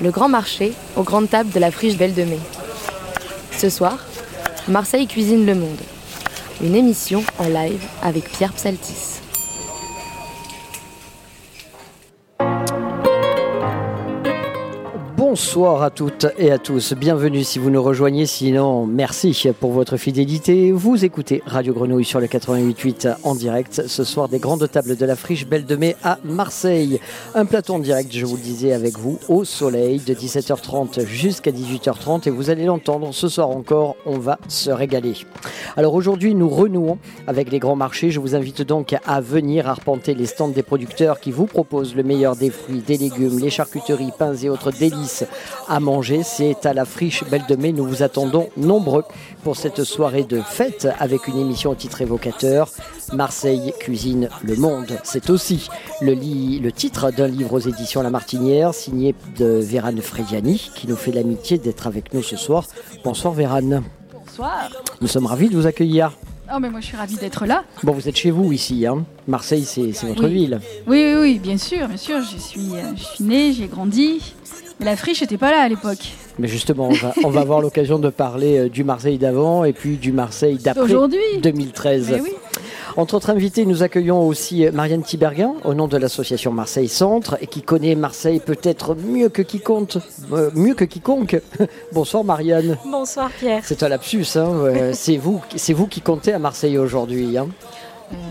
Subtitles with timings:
[0.00, 2.38] le grand marché aux grandes tables de la friche Belle de Mai.
[3.56, 3.98] Ce soir,
[4.68, 5.80] Marseille cuisine le monde.
[6.62, 9.20] Une émission en live avec Pierre Psaltis.
[15.30, 16.92] Bonsoir à toutes et à tous.
[16.94, 18.26] Bienvenue si vous nous rejoignez.
[18.26, 20.72] Sinon, merci pour votre fidélité.
[20.72, 23.84] Vous écoutez Radio Grenouille sur le 88.8 en direct.
[23.86, 26.98] Ce soir, des grandes tables de la friche Belle de Mai à Marseille.
[27.36, 31.52] Un plateau en direct, je vous le disais, avec vous au soleil de 17h30 jusqu'à
[31.52, 32.26] 18h30.
[32.26, 35.14] Et vous allez l'entendre ce soir encore, on va se régaler.
[35.76, 38.10] Alors aujourd'hui, nous renouons avec les grands marchés.
[38.10, 42.02] Je vous invite donc à venir arpenter les stands des producteurs qui vous proposent le
[42.02, 45.19] meilleur des fruits, des légumes, les charcuteries, pains et autres délices
[45.68, 46.22] à manger.
[46.22, 47.72] C'est à la friche Belle de Mai.
[47.72, 49.04] Nous vous attendons nombreux
[49.42, 52.70] pour cette soirée de fête avec une émission au titre évocateur.
[53.12, 54.98] Marseille cuisine le monde.
[55.04, 55.68] C'est aussi
[56.00, 60.96] le, le titre d'un livre aux éditions La Martinière signé de Vérane Frediani qui nous
[60.96, 62.64] fait l'amitié d'être avec nous ce soir.
[63.04, 63.82] Bonsoir Vérane.
[64.12, 64.70] Bonsoir.
[65.00, 66.12] Nous sommes ravis de vous accueillir.
[66.52, 67.62] Oh, mais moi je suis ravie d'être là.
[67.84, 70.60] Bon, vous êtes chez vous ici, hein Marseille, c'est votre ville.
[70.88, 72.18] Oui, oui, oui, bien sûr, bien sûr.
[72.22, 74.34] Je suis, euh, je suis née, j'ai grandi.
[74.80, 75.98] Mais la friche n'était pas là à l'époque.
[76.38, 79.74] Mais justement, on va, on va avoir l'occasion de parler euh, du Marseille d'avant et
[79.74, 80.88] puis du Marseille d'après
[81.42, 82.22] 2013.
[82.96, 87.36] Entre autres invités, nous accueillons aussi euh, Marianne Tiberguin, au nom de l'association Marseille Centre,
[87.42, 89.98] et qui connaît Marseille peut-être mieux que quiconque.
[90.32, 91.36] Euh, mieux que quiconque.
[91.92, 92.78] Bonsoir Marianne.
[92.90, 93.62] Bonsoir Pierre.
[93.62, 97.36] C'est un lapsus, hein, c'est vous, vous qui comptez à Marseille aujourd'hui.
[97.36, 97.48] Hein.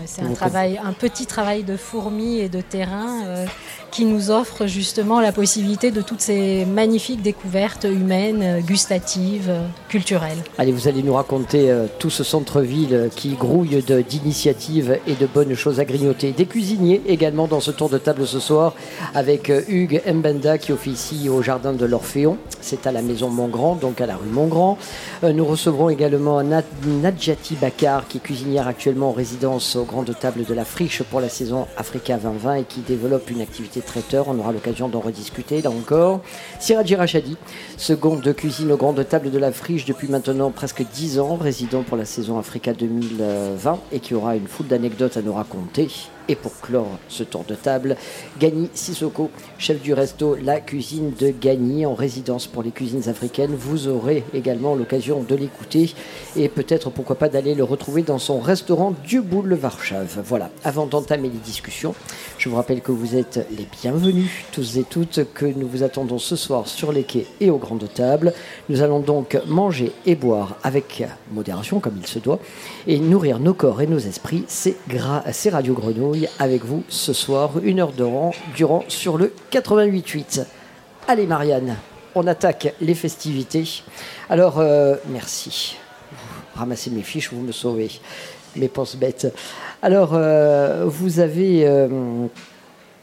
[0.04, 3.46] c'est un, travail, un petit travail de fourmi et de terrain
[3.90, 9.52] qui nous offre justement la possibilité de toutes ces magnifiques découvertes humaines, gustatives,
[9.88, 10.38] culturelles.
[10.58, 15.54] Allez, vous allez nous raconter euh, tout ce centre-ville qui grouille d'initiatives et de bonnes
[15.54, 16.32] choses à grignoter.
[16.32, 18.74] Des cuisiniers également dans ce tour de table ce soir
[19.14, 22.38] avec euh, Hugues Mbenda qui officie au jardin de l'Orphéon.
[22.60, 24.78] C'est à la maison Montgrand, donc à la rue Montgrand.
[25.24, 30.44] Euh, nous recevrons également Nadjati Bakar qui est cuisinière actuellement en résidence aux grandes tables
[30.44, 33.79] de la Friche pour la saison Africa 2020 et qui développe une activité
[34.26, 36.20] On aura l'occasion d'en rediscuter là encore.
[36.58, 37.36] Siraji Rachadi,
[37.76, 41.82] second de cuisine aux grandes tables de la friche depuis maintenant presque 10 ans, résident
[41.82, 45.88] pour la saison Africa 2020 et qui aura une foule d'anecdotes à nous raconter.
[46.28, 47.96] Et pour clore ce tour de table,
[48.38, 53.56] Gagny Sissoko, chef du resto La Cuisine de Gagny, en résidence pour les cuisines africaines.
[53.56, 55.92] Vous aurez également l'occasion de l'écouter
[56.36, 60.22] et peut-être pourquoi pas d'aller le retrouver dans son restaurant du Boule Varchave.
[60.24, 61.96] Voilà, avant d'entamer les discussions,
[62.40, 66.18] je vous rappelle que vous êtes les bienvenus tous et toutes, que nous vous attendons
[66.18, 68.32] ce soir sur les quais et aux grandes tables.
[68.70, 72.38] Nous allons donc manger et boire avec modération comme il se doit
[72.86, 74.44] et nourrir nos corps et nos esprits.
[74.48, 74.78] C'est
[75.50, 80.46] Radio Grenouille avec vous ce soir, une heure de rang durant sur le 88.8.
[81.08, 81.76] Allez Marianne,
[82.14, 83.82] on attaque les festivités.
[84.30, 85.76] Alors, euh, merci.
[86.54, 87.90] Ramassez mes fiches, vous me sauvez.
[88.56, 89.28] Mes penses bêtes.
[89.82, 91.66] Alors, euh, vous avez...
[91.66, 92.28] Euh,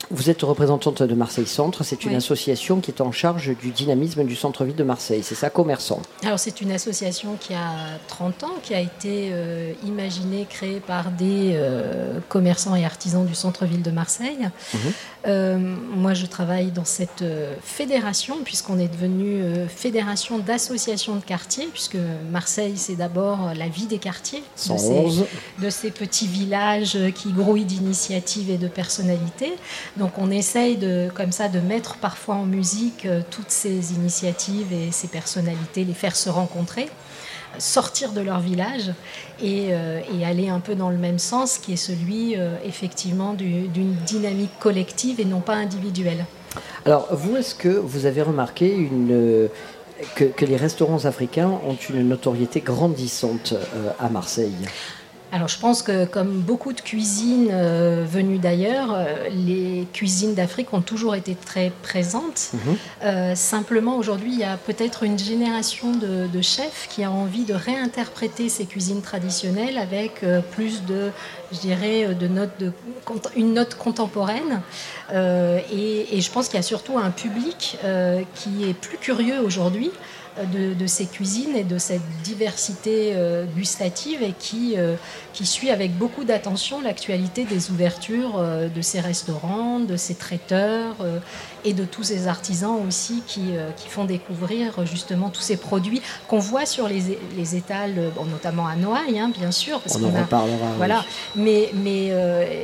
[0.09, 1.83] vous êtes représentante de Marseille Centre.
[1.83, 5.21] C'est une association qui est en charge du dynamisme du centre-ville de Marseille.
[5.21, 9.73] C'est ça, commerçant Alors, c'est une association qui a 30 ans, qui a été euh,
[9.85, 14.49] imaginée, créée par des euh, commerçants et artisans du centre-ville de Marseille.
[14.73, 14.79] Mhm.
[15.25, 17.23] Euh, moi, je travaille dans cette
[17.61, 21.97] fédération, puisqu'on est devenu fédération d'associations de quartiers, puisque
[22.31, 25.25] Marseille, c'est d'abord la vie des quartiers, de ces,
[25.61, 29.53] de ces, petits villages qui grouillent d'initiatives et de personnalités.
[29.97, 34.71] Donc on essaye de, comme ça de mettre parfois en musique euh, toutes ces initiatives
[34.73, 36.87] et ces personnalités, les faire se rencontrer,
[37.59, 38.91] sortir de leur village
[39.41, 43.95] et, euh, aller un peu dans le même sens qui est celui euh, effectivement d'une
[44.05, 46.25] dynamique collective et non pas individuelle.
[46.85, 49.49] Alors vous, est-ce que vous avez remarqué une,
[50.15, 53.53] que, les restaurants africains ont une notoriété grandissante
[53.99, 54.55] à Marseille?
[55.31, 60.73] Alors je pense que comme beaucoup de cuisines euh, venues d'ailleurs, euh, les cuisines d'Afrique
[60.73, 62.51] ont toujours été très présentes.
[62.53, 62.77] Mhm.
[63.03, 67.53] Euh, simplement aujourd'hui, il y a peut-être une génération de, chefs qui a envie de
[67.53, 71.09] réinterpréter ces cuisines traditionnelles avec plus de,
[71.51, 72.71] je dirais, de notes de,
[73.35, 74.61] une note contemporaine.
[75.13, 77.79] Et, et, je pense qu'il y a surtout un public
[78.35, 79.89] qui est plus curieux aujourd'hui
[80.45, 84.95] de, ces cuisines et de cette diversité euh, gustative et qui, euh,
[85.33, 90.95] qui suit avec beaucoup d'attention l'actualité des ouvertures euh, de ces restaurants, de ces traiteurs
[91.65, 96.39] et de tous ces artisans aussi qui, qui font découvrir justement tous ces produits qu'on
[96.39, 99.81] voit sur les, les étals, notamment à Noailles, hein, bien sûr.
[99.81, 100.71] Parce On en reparlera.
[100.77, 101.05] Voilà.
[101.35, 102.11] Mais, mais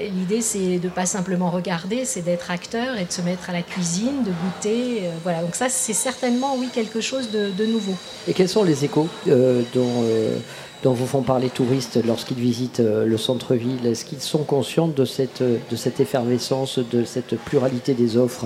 [0.09, 3.61] l'idée, c'est de pas simplement regarder, c'est d'être acteur et de se mettre à la
[3.61, 5.03] cuisine, de goûter.
[5.23, 5.41] voilà.
[5.41, 7.93] Donc ça, c'est certainement, oui, quelque chose de nouveau.
[8.27, 10.37] Et quels sont les échos euh, dont, euh,
[10.83, 13.85] dont vous font parler les touristes lorsqu'ils visitent euh, le centre-ville?
[13.85, 18.45] Est-ce qu'ils sont conscients de cette, de cette effervescence, de cette pluralité des offres?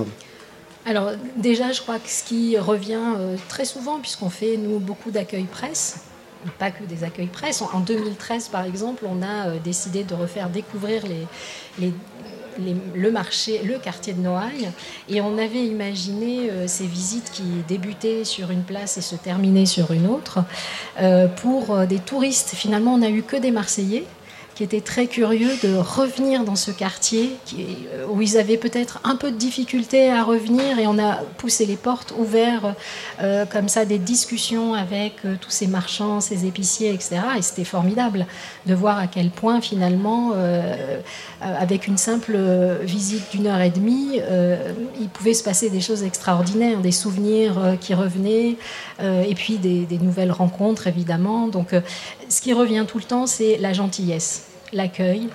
[0.86, 3.16] Alors déjà, je crois que ce qui revient
[3.50, 6.06] très souvent, puisqu'on fait, nous, beaucoup d'accueil presse,
[6.60, 7.62] pas que des accueils presse.
[7.62, 11.28] En 2013, par exemple, on a décidé de refaire découvrir les,
[11.78, 11.92] les
[12.96, 14.70] le marché, le quartier de Noailles.
[15.10, 19.66] Et on avait imaginé euh, ces visites qui débutaient sur une place et se terminaient
[19.66, 20.40] sur une autre
[21.02, 22.50] euh, pour euh, des touristes.
[22.56, 24.06] Finalement, on n'a eu que des Marseillais
[24.58, 29.16] qui étaient très curieux de revenir dans ce quartier euh, où ils avaient peut-être un
[29.16, 32.74] peu de difficulté à revenir et on a poussé les portes, ouvert
[33.22, 37.18] euh, comme ça des discussions avec euh, tous ces marchands, ces épiciers, etc.
[37.38, 38.26] Et c'était formidable
[38.66, 40.34] de voir à quel point finalement,
[41.42, 42.38] avec une simple
[42.82, 44.20] visite d'une heure et demie,
[45.00, 48.58] il pouvait se passer des choses extraordinaires, des souvenirs qui revenaient
[49.02, 51.48] et puis des, des, nouvelles rencontres évidemment.
[51.48, 51.74] Donc
[52.30, 55.30] ce qui revient tout le temps, c'est la gentillesse l'accueil,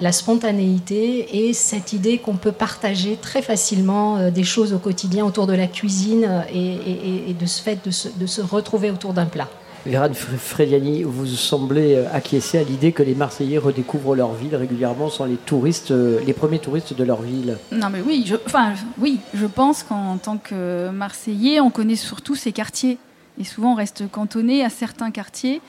[0.00, 5.26] la spontanéité et cette idée qu'on peut partager très facilement euh, des choses au quotidien
[5.26, 9.48] autour de la cuisine euh, et, de ce fait de se, retrouver autour d'un plat.
[9.86, 15.08] Vérane Frediani, vous semblez euh, acquiescer à l'idée que les Marseillais redécouvrent leur ville régulièrement,
[15.08, 17.58] sont les touristes, les premiers touristes de leur ville.
[17.72, 22.34] Non, mais oui, je, enfin, oui, je pense qu'en tant que Marseillais, on connaît surtout
[22.34, 22.98] ces quartiers.
[23.38, 25.62] Et souvent, on reste cantonné à certains quartiers.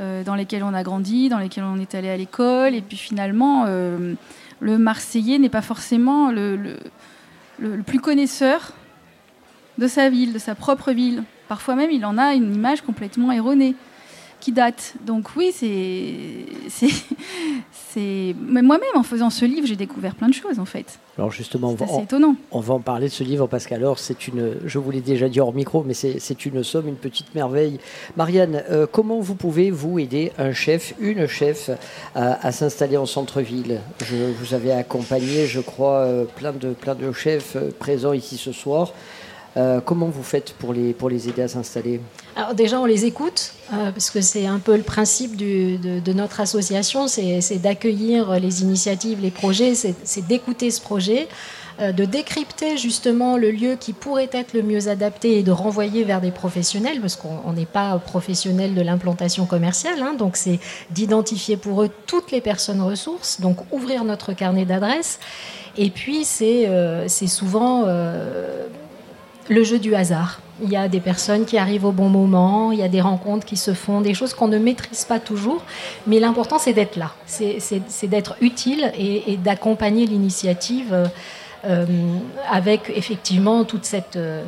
[0.00, 2.72] Euh, dans lesquels on a grandi, dans lesquels on est allé à l'école.
[2.72, 4.14] Et puis finalement, euh,
[4.60, 6.78] le Marseillais n'est pas forcément le,
[7.58, 8.74] le, plus connaisseur
[9.76, 11.24] de sa ville, de sa propre ville.
[11.48, 13.74] Parfois même, il en a une image complètement erronée
[14.40, 14.94] qui date.
[15.04, 16.88] Donc oui, c'est...
[17.72, 18.34] c'est...
[18.40, 20.98] Mais moi-même, en faisant ce livre, j'ai découvert plein de choses, en fait.
[21.16, 22.36] Alors justement, on va, étonnant.
[22.52, 24.54] on va en parler de ce livre, parce qu'alors, c'est une...
[24.64, 27.78] Je vous l'ai déjà dit hors micro, mais c'est une somme, une petite merveille.
[28.16, 31.70] Marianne, euh, comment vous pouvez, vous, aider un chef, une chef,
[32.14, 33.80] à, s'installer en centre-ville?
[34.04, 38.36] Je, Vous avez accompagné, je crois, euh, plein de, plein de chefs euh, présents ici
[38.36, 38.92] ce soir.
[39.56, 42.00] Euh, comment vous faites pour les, pour les aider à s'installer
[42.36, 46.40] Alors déjà, on les écoute, euh, parce que c'est un peu le principe de, notre
[46.40, 51.28] association, c'est d'accueillir les initiatives, les projets, c'est d'écouter ce projet,
[51.80, 56.04] euh, de décrypter justement le lieu qui pourrait être le mieux adapté et de renvoyer
[56.04, 60.60] vers des professionnels, parce qu'on n'est pas professionnel de l'implantation commerciale, hein, donc c'est
[60.90, 65.18] d'identifier pour eux toutes les personnes ressources, donc ouvrir notre carnet d'adresses.
[65.76, 66.66] Et puis c'est
[67.28, 67.84] souvent
[69.48, 70.40] le jeu du hasard.
[70.62, 73.46] Il y a des personnes qui arrivent au bon moment, il y a des rencontres
[73.46, 75.62] qui se font, des choses qu'on ne maîtrise pas toujours,
[76.06, 81.08] mais l'important c'est d'être là, c'est d'être utile et, d'accompagner l'initiative
[81.64, 81.86] euh,
[82.50, 84.42] avec effectivement toute cette, euh,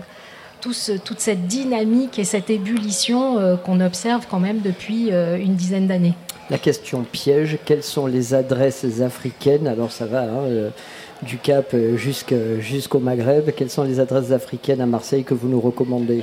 [0.61, 6.15] toute cette dynamique et cette ébullition euh, qu'on observe quand même depuis une dizaine d'années.
[6.51, 9.69] La question piège, quelles sont les adresses africaines?
[9.69, 10.73] Alors ça va, hein,
[11.23, 13.51] du Cap euh, jusqu'au Maghreb.
[13.57, 16.23] Quelles sont les adresses africaines à Marseille que vous nous recommandez?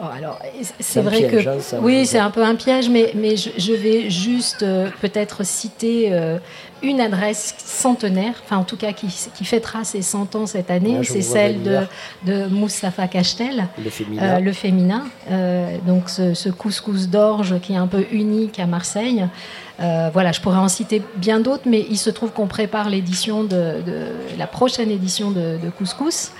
[0.00, 0.38] Oh, alors,
[0.80, 4.62] c'est vrai que hein, oui, c'est un peu un piège, mais, mais je, vais juste
[4.62, 6.38] euh, peut-être citer euh,
[6.82, 11.00] une adresse centenaire, enfin en tout cas qui, qui fêtera ses 100 ans cette année.
[11.02, 11.78] c'est celle de,
[12.24, 14.40] de Moustapha Cachtel, le féminin.
[14.40, 15.04] le féminin.
[15.86, 19.26] donc ce, ce couscous d'orge qui est un peu unique à Marseille.
[19.80, 23.44] Euh, voilà, je pourrais en citer bien d'autres, mais il se trouve qu'on prépare l'édition
[23.44, 23.82] de,
[24.38, 26.32] la prochaine édition de, Couscous.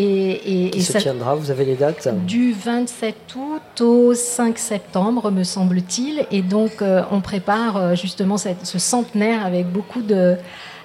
[0.00, 5.42] Et, et, se tiendra, vous avez les dates Du 27 août au 5 septembre, me
[5.42, 6.24] semble-t-il.
[6.30, 10.36] Et donc, euh, on prépare euh, justement ce centenaire avec beaucoup de,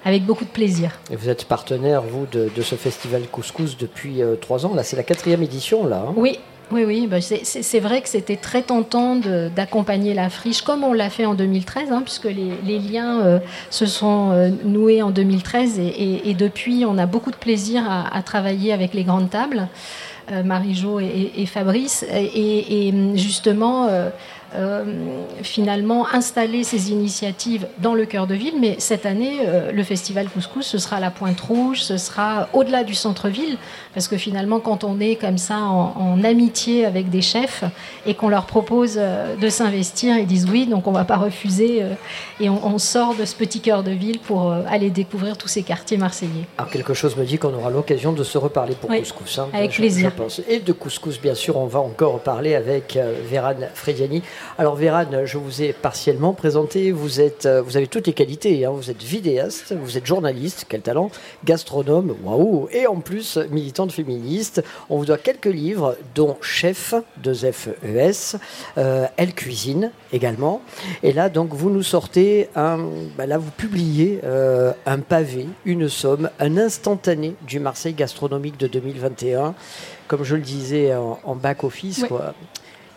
[0.04, 0.98] avec beaucoup de plaisir.
[1.12, 4.74] Et vous êtes partenaire, vous, de, ce festival Couscous depuis trois ans.
[4.74, 6.06] Là, c'est la quatrième édition, là.
[6.08, 6.14] Hein?
[6.16, 6.40] Oui,
[6.70, 11.10] oui, oui, bah, c'est vrai que c'était très tentant d'accompagner la friche, comme on l'a
[11.10, 13.38] fait en 2013, hein, puisque les, liens euh,
[13.70, 18.72] se sont euh, noués en 2013 et, depuis, on a beaucoup de plaisir à, travailler
[18.72, 19.68] avec les grandes tables,
[20.32, 22.04] euh, Marie-Jo et, Fabrice.
[22.10, 23.88] Et, justement,
[24.56, 24.84] euh,
[25.42, 28.54] finalement installer ces initiatives dans le cœur de ville.
[28.58, 29.38] Mais cette année,
[29.72, 33.58] le festival Couscous, ce sera à la Pointe Rouge, ce sera au-delà du centre-ville,
[33.94, 37.64] parce que finalement, quand on est comme ça en, amitié avec des chefs
[38.06, 41.16] et qu'on leur propose euh, de s'investir, ils disent oui, donc on ne va pas
[41.16, 41.82] refuser
[42.40, 45.96] et on, sort de ce petit cœur de ville pour aller découvrir tous ces quartiers
[45.96, 46.46] marseillais.
[46.58, 49.38] Alors quelque chose me dit qu'on aura l'occasion de se reparler pour Couscous.
[49.38, 50.10] Hein, avec plaisir.
[50.10, 50.42] Je pense.
[50.48, 52.98] Et de Couscous, bien sûr, on va encore parler avec
[53.28, 54.22] Vérane Frediani.
[54.58, 56.92] Alors Vérane, je vous ai partiellement présenté.
[56.92, 58.64] Vous, êtes, euh, vous avez toutes les qualités.
[58.64, 58.72] Hein.
[58.74, 61.10] Vous êtes vidéaste, vous êtes journaliste, quel talent,
[61.44, 63.38] gastronome, waouh, et en plus
[63.84, 64.62] militante féministe.
[64.90, 68.38] On vous doit quelques livres, dont Chef, de F e
[68.78, 70.62] euh, Elle cuisine également.
[71.02, 72.78] Et là, donc, vous nous sortez un.
[73.16, 78.66] Bah là, vous publiez euh, un pavé, une somme, un instantané du Marseille gastronomique de
[78.66, 79.54] 2021.
[80.06, 82.34] Comme je le disais en, back-office, quoi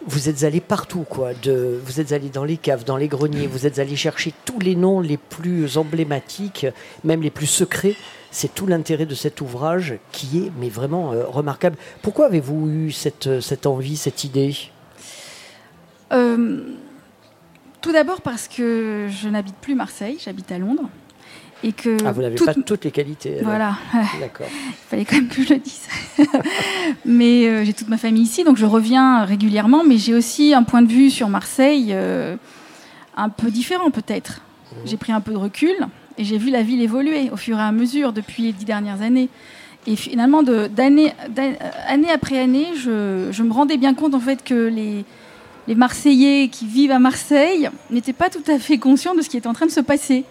[0.06, 1.32] vous êtes allé partout, quoi.
[1.44, 4.60] De, vous êtes allé dans les caves, dans les greniers, vous êtes allé chercher tous
[4.60, 6.66] les noms les plus emblématiques,
[7.04, 7.96] même les plus secrets.
[8.32, 11.78] C'est tout l'intérêt de cet ouvrage qui est, mais vraiment euh, remarquable.
[12.02, 14.56] Pourquoi avez-vous eu cette, cette envie, cette idée?
[16.12, 16.62] Euh,
[17.82, 20.90] Tout d'abord parce que je n'habite plus Marseille, j'habite à Londres
[21.64, 23.40] et que ah, vous n'avez pas toutes les qualités.
[23.42, 23.76] Voilà.
[24.20, 24.48] D'accord.
[24.68, 25.88] Il fallait quand même que je le dise.
[27.06, 29.84] mais euh, j'ai toute ma famille ici, donc je reviens régulièrement.
[29.84, 32.36] Mais j'ai aussi un point de vue sur Marseille euh,
[33.16, 34.42] un peu différent peut-être.
[34.72, 34.76] Mmh.
[34.86, 35.76] J'ai pris un peu de recul
[36.18, 39.02] et j'ai vu la ville évoluer au fur et à mesure depuis les dix dernières
[39.02, 39.30] années.
[39.86, 41.14] Et finalement, d'année
[41.88, 45.06] année après année, je, me rendais bien compte en fait que les,
[45.68, 49.38] les Marseillais qui vivent à Marseille n'étaient pas tout à fait conscients de ce qui
[49.38, 50.26] est en train de se passer.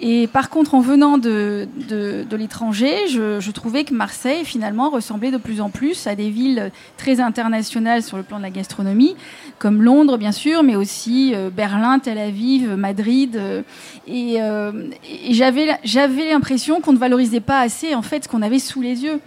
[0.00, 5.38] Et par contre, en venant de, de, l'étranger, je, trouvais que Marseille, finalement, ressemblait de
[5.38, 9.16] plus en plus à des villes très internationales sur le plan de la gastronomie,
[9.58, 13.34] comme Londres, bien sûr, mais aussi euh, Berlin, Tel Aviv, Madrid.
[13.36, 13.62] Euh,
[14.06, 18.60] et, euh, et j'avais l'impression qu'on ne valorisait pas assez, en fait, ce qu'on avait
[18.60, 19.20] sous les yeux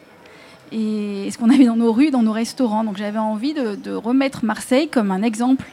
[0.72, 2.86] et ce qu'on avait dans nos rues, dans nos restaurants.
[2.86, 5.66] Donc j'avais envie de, de remettre Marseille comme un exemple,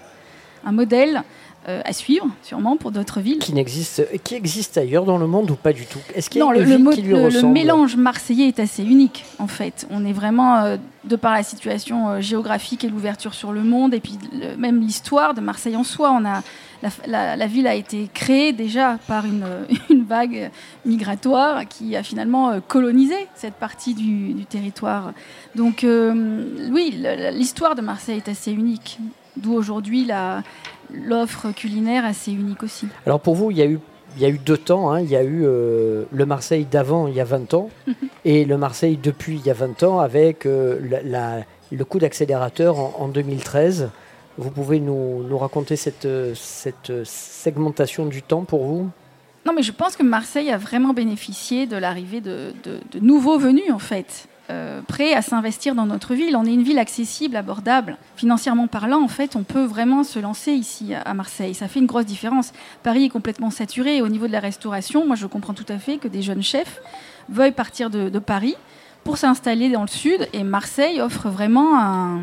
[0.64, 1.23] un modèle
[1.69, 3.41] euh, à suivre, sûrement pour d'autres villes.
[3.41, 5.99] Qui n'existe, qui existe ailleurs dans le monde ou pas du tout?
[6.15, 9.87] Est-ce qu'il y a le, le, mélange marseillais est assez unique en fait.
[9.91, 13.93] On est vraiment, euh, de par la situation euh, géographique et l'ouverture sur le monde,
[13.93, 14.17] et puis
[14.57, 16.11] même l'histoire de Marseille en soi.
[16.11, 16.43] On a
[17.07, 19.45] la, ville a été créée déjà par une,
[19.91, 20.51] une, vague
[20.87, 25.13] migratoire qui a finalement colonisé cette partie du, du territoire.
[25.55, 28.99] Donc oui, l'histoire de Marseille est assez unique.
[29.37, 30.43] D'où aujourd'hui la,
[30.92, 32.87] l'offre culinaire assez unique aussi.
[33.07, 33.78] Alors pour vous, il y a eu,
[34.16, 34.90] il y a eu deux temps.
[34.90, 35.00] Hein.
[35.00, 37.71] Il y a eu euh, le Marseille d'avant, il y a 20 ans,
[38.25, 40.78] et le Marseille depuis, il y a 20 ans, avec euh,
[41.71, 43.90] le coup d'accélérateur en, 2013.
[44.37, 48.88] Vous pouvez nous, nous raconter cette, cette segmentation du temps pour vous?
[49.45, 53.38] Non, mais je pense que Marseille a vraiment bénéficié de l'arrivée de, de, de, nouveaux
[53.38, 54.28] venus, en fait.
[54.50, 56.35] Euh, prêts à s'investir dans notre ville.
[56.35, 57.99] On est une ville accessible, abordable.
[58.17, 61.52] Financièrement parlant, en fait, on peut vraiment se lancer ici à Marseille.
[61.52, 62.55] Ça fait une grosse différence.
[62.83, 64.00] Paris est complètement saturé.
[64.00, 66.81] au niveau de la restauration, moi, je comprends tout à fait que des jeunes chefs
[67.28, 68.57] veuillent partir de, Paris
[69.05, 70.26] pour s'installer dans le sud.
[70.33, 72.23] Et Marseille offre vraiment un,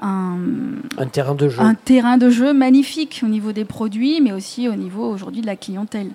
[0.00, 1.60] un, terrain de jeu.
[1.60, 5.46] Un terrain de jeu magnifique au niveau des produits, mais aussi au niveau aujourd'hui de
[5.46, 6.10] la clientèle.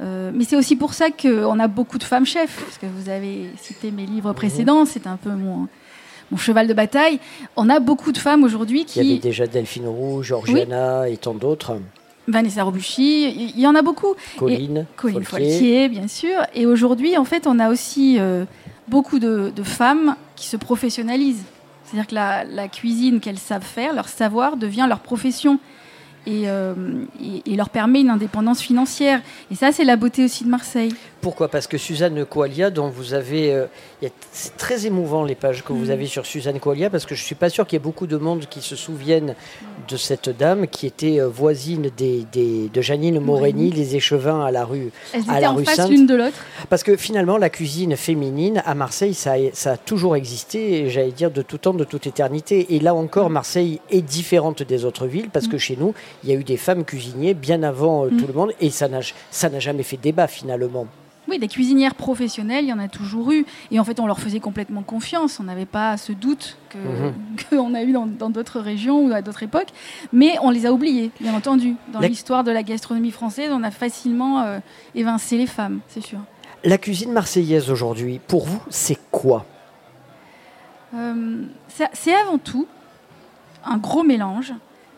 [0.00, 3.10] Euh, mais c'est aussi pour ça qu'on a beaucoup de femmes chefs, parce que vous
[3.10, 5.68] avez cité mes livres précédents, c'est un peu mon,
[6.30, 7.20] mon cheval de bataille.
[7.56, 9.00] On a beaucoup de femmes aujourd'hui qui...
[9.00, 11.76] Il y avait déjà Delphine Roux, Georgiana et tant d'autres.
[12.28, 14.14] Vanessa Robuchy, il y en a beaucoup.
[14.38, 15.88] Colline, Colline Folquier.
[15.88, 16.38] bien sûr.
[16.54, 18.44] Et aujourd'hui, en fait, on a aussi euh,
[18.88, 21.44] beaucoup de, femmes qui se professionnalisent.
[21.84, 25.58] C'est-à-dire que la, la cuisine qu'elles savent faire, leur savoir devient leur profession.
[26.28, 27.04] Euh,
[27.46, 29.20] et, leur permet une indépendance financière.
[29.50, 30.94] Et ça, c'est la beauté aussi de Marseille.
[31.20, 31.48] Pourquoi?
[31.48, 33.52] Parce que Suzanne Coalia, dont vous avez.
[33.52, 33.66] Euh,
[34.32, 35.90] c'est très émouvant les pages que vous mm.
[35.90, 38.06] avez sur Suzanne Coalia, parce que je ne suis pas sûr qu'il y ait beaucoup
[38.06, 39.34] de monde qui se souviennent
[39.88, 44.64] de cette dame qui était euh, voisine des, de Janine Morini, les échevins à la
[44.64, 46.38] rue, Elles à la en rue face l'une de l'autre?
[46.70, 51.12] Parce que finalement, la cuisine féminine à Marseille, ça a, ça a toujours existé, j'allais
[51.12, 52.74] dire, de tout temps, de toute éternité.
[52.74, 53.34] Et là encore, mm.
[53.34, 55.60] Marseille est différente des autres villes, parce que mm.
[55.60, 55.92] chez nous,
[56.24, 58.88] il y a eu des femmes cuisiniers bien avant euh, tout le monde, et ça
[58.88, 60.86] n'a jamais fait débat finalement.
[61.30, 63.46] Oui, des cuisinières professionnelles, il y en a toujours eu.
[63.70, 65.38] Et en fait, on leur faisait complètement confiance.
[65.38, 66.58] On n'avait pas ce doute
[67.50, 67.74] qu'on mhm.
[67.76, 69.68] a eu dans d'autres régions ou à d'autres époques.
[70.12, 71.76] Mais on les a oubliées, bien entendu.
[71.92, 74.58] Dans l'histoire de la gastronomie française, on a facilement euh,
[74.96, 76.18] évincé les femmes, c'est sûr.
[76.64, 79.46] La cuisine marseillaise aujourd'hui, pour vous, c'est quoi?
[80.94, 82.66] Euh, C'est avant tout
[83.64, 84.52] un gros mélange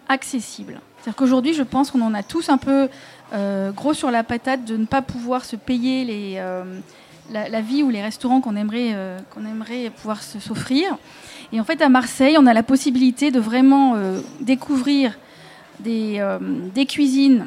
[0.08, 0.80] accessible.
[1.02, 2.88] C'est-à-dire qu'aujourd'hui, je pense qu'on en a tous un peu
[3.33, 6.07] euh, gros sur la patate de ne pas pouvoir se payer
[6.38, 6.64] euh,
[7.31, 9.19] la, vie ou les restaurants qu'on aimerait, euh,
[9.97, 10.97] pouvoir s'offrir.
[11.52, 13.97] Et en fait, à Marseille, on a la possibilité de vraiment
[14.41, 15.19] découvrir
[15.81, 17.47] des cuisines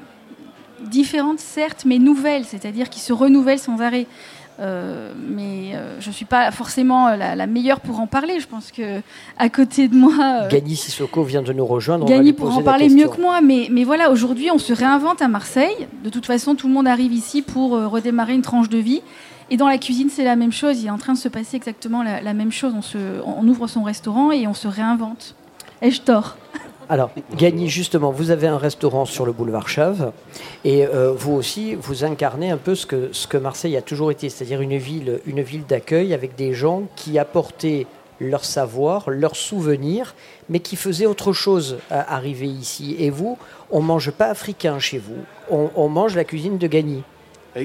[0.82, 4.08] différentes, certes, mais nouvelles, c'est-à-dire qui se renouvellent sans arrêt.
[4.60, 8.40] Euh, mais euh, je ne suis pas forcément la, meilleure pour en parler.
[8.40, 9.02] Je pense que
[9.38, 10.44] à côté de moi.
[10.44, 12.06] Euh, Gagny Sissoko vient de nous rejoindre.
[12.06, 13.42] Gagny pour en parler mieux que moi.
[13.42, 15.88] Mais, mais voilà, aujourd'hui, on se réinvente à Marseille.
[16.04, 19.02] De toute façon, tout le monde arrive ici pour redémarrer une tranche de vie.
[19.52, 20.82] Et dans la cuisine, c'est la même chose.
[20.82, 22.74] Il est en train de se passer exactement la, même chose.
[22.76, 25.36] On, se, on ouvre son restaurant et on se réinvente.
[25.82, 26.38] Ai-je tort?
[26.88, 30.12] Alors, Gagny, justement, vous avez un restaurant sur le boulevard Chave,
[30.64, 34.12] et euh, vous aussi, vous incarnez un peu ce que, ce que Marseille a toujours
[34.12, 37.88] été, c'est-à-dire une ville, une ville d'accueil avec des gens qui apportaient
[38.20, 40.16] leur savoir, leurs souvenirs,
[40.48, 42.96] mais qui faisaient autre chose à arriver ici.
[43.00, 43.38] Et vous,
[43.72, 45.18] on ne mange pas africain chez vous,
[45.50, 47.04] on, mange la cuisine de Gagny.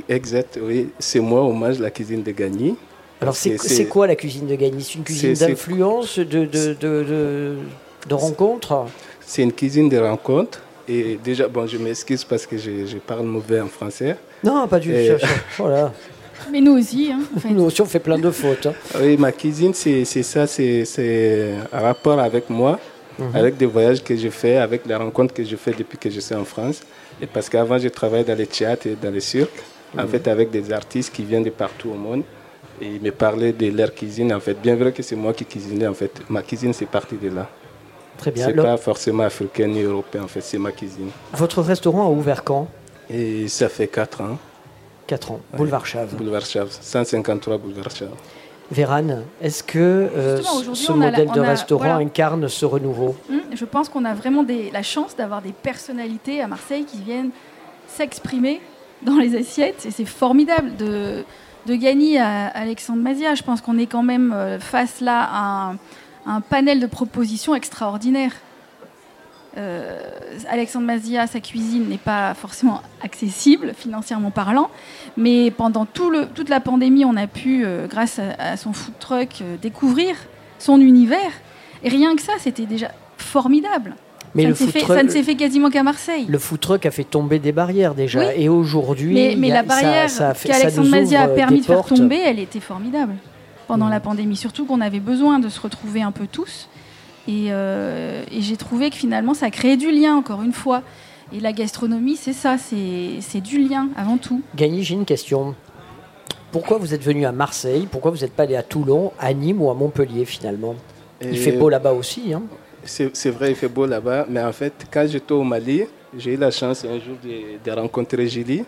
[0.08, 2.76] Exact, oui, c'est moi, on mange la cuisine de Gagny.
[3.20, 4.82] Alors, c'est quoi la cuisine de Gagny?
[4.82, 7.56] C'est une cuisine d'influence, de, de, de,
[8.08, 8.86] de rencontres
[9.30, 10.58] c'est une cuisine de rencontre.
[10.88, 14.16] Et déjà, bon, je m'excuse parce que je, parle mauvais en français.
[14.42, 15.24] Non, pas du tout.
[15.58, 15.92] Voilà.
[16.50, 17.12] Mais nous aussi.
[17.12, 18.66] Hein, Nous aussi, on fait plein de fautes.
[18.66, 18.74] Hein.
[19.00, 22.80] Oui, ma cuisine, c'est ça, c'est un rapport avec moi,
[23.18, 23.36] mhm.
[23.36, 26.18] avec des voyages que je fais, avec les rencontres que je fais depuis que je
[26.18, 26.80] suis en France.
[27.22, 29.62] Et parce qu'avant, je travaillais dans les théâtres et dans les cirques,
[29.96, 30.08] en mhm.
[30.08, 32.24] fait, avec des artistes qui viennent de partout au monde.
[32.82, 34.56] Et ils me parlaient de leur cuisine, en fait.
[34.60, 36.14] Bien vrai que c'est moi qui cuisinais, en fait.
[36.28, 37.48] Ma cuisine, c'est parti de là.
[38.18, 38.46] Très bien.
[38.46, 41.10] C'est pas forcément africain ni européen, en fait, c'est ma cuisine.
[41.32, 42.68] Votre restaurant a ouvert quand?
[43.08, 44.38] Et ça fait 4 ans.
[45.06, 45.40] 4 ans.
[45.56, 46.14] Boulevard Chave.
[46.14, 48.10] Boulevard Chave, 153 Boulevard Chave.
[48.70, 50.40] Vérane, est-ce que euh,
[50.74, 53.16] ce modèle de restaurant incarne ce renouveau?
[53.28, 56.98] Hum, Je pense qu'on a vraiment des, la chance d'avoir des personnalités à Marseille qui
[56.98, 57.30] viennent
[57.88, 58.60] s'exprimer
[59.02, 61.24] dans les assiettes et c'est formidable de,
[61.66, 63.34] de gagner à Alexandre Mazia.
[63.34, 65.76] Je pense qu'on est quand même euh, face là à un
[66.26, 68.34] un panel de propositions extraordinaires.
[69.56, 69.98] Euh,
[70.48, 74.70] Alexandre Mazia, sa cuisine n'est pas forcément accessible financièrement parlant,
[75.16, 78.94] mais pendant tout le, toute la pandémie, on a pu, euh, grâce à, son food
[79.00, 80.14] truck, euh, découvrir
[80.58, 81.32] son univers.
[81.82, 83.96] Et rien que ça, c'était déjà formidable.
[84.36, 86.26] Mais ça, ne s'est fait quasiment qu'à Marseille.
[86.28, 88.32] Le food truck a fait tomber des barrières déjà.
[88.36, 89.34] Et aujourd'hui.
[89.36, 90.08] Mais, la barrière
[90.44, 93.14] qu'Alexandre Mazia a permis de faire tomber, elle était formidable
[93.70, 96.68] pendant la pandémie, surtout qu'on avait besoin de se retrouver un peu tous.
[97.28, 100.82] Euh, et, j'ai trouvé que finalement, ça créait du lien, encore une fois.
[101.32, 104.42] Et la gastronomie, c'est ça, c'est du lien avant tout.
[104.56, 105.54] Gagny, j'ai une question.
[106.50, 107.86] Pourquoi vous êtes venu à Marseille?
[107.88, 110.74] Pourquoi vous n'êtes pas allé à Toulon, à Nîmes ou à Montpellier finalement?
[111.22, 112.34] Il fait beau là-bas aussi.
[112.34, 112.42] Hein
[112.82, 114.26] c'est vrai, il fait beau là-bas.
[114.28, 115.84] Mais en fait, quand j'étais au Mali,
[116.18, 118.64] j'ai eu la chance un jour de, de rencontrer Julie,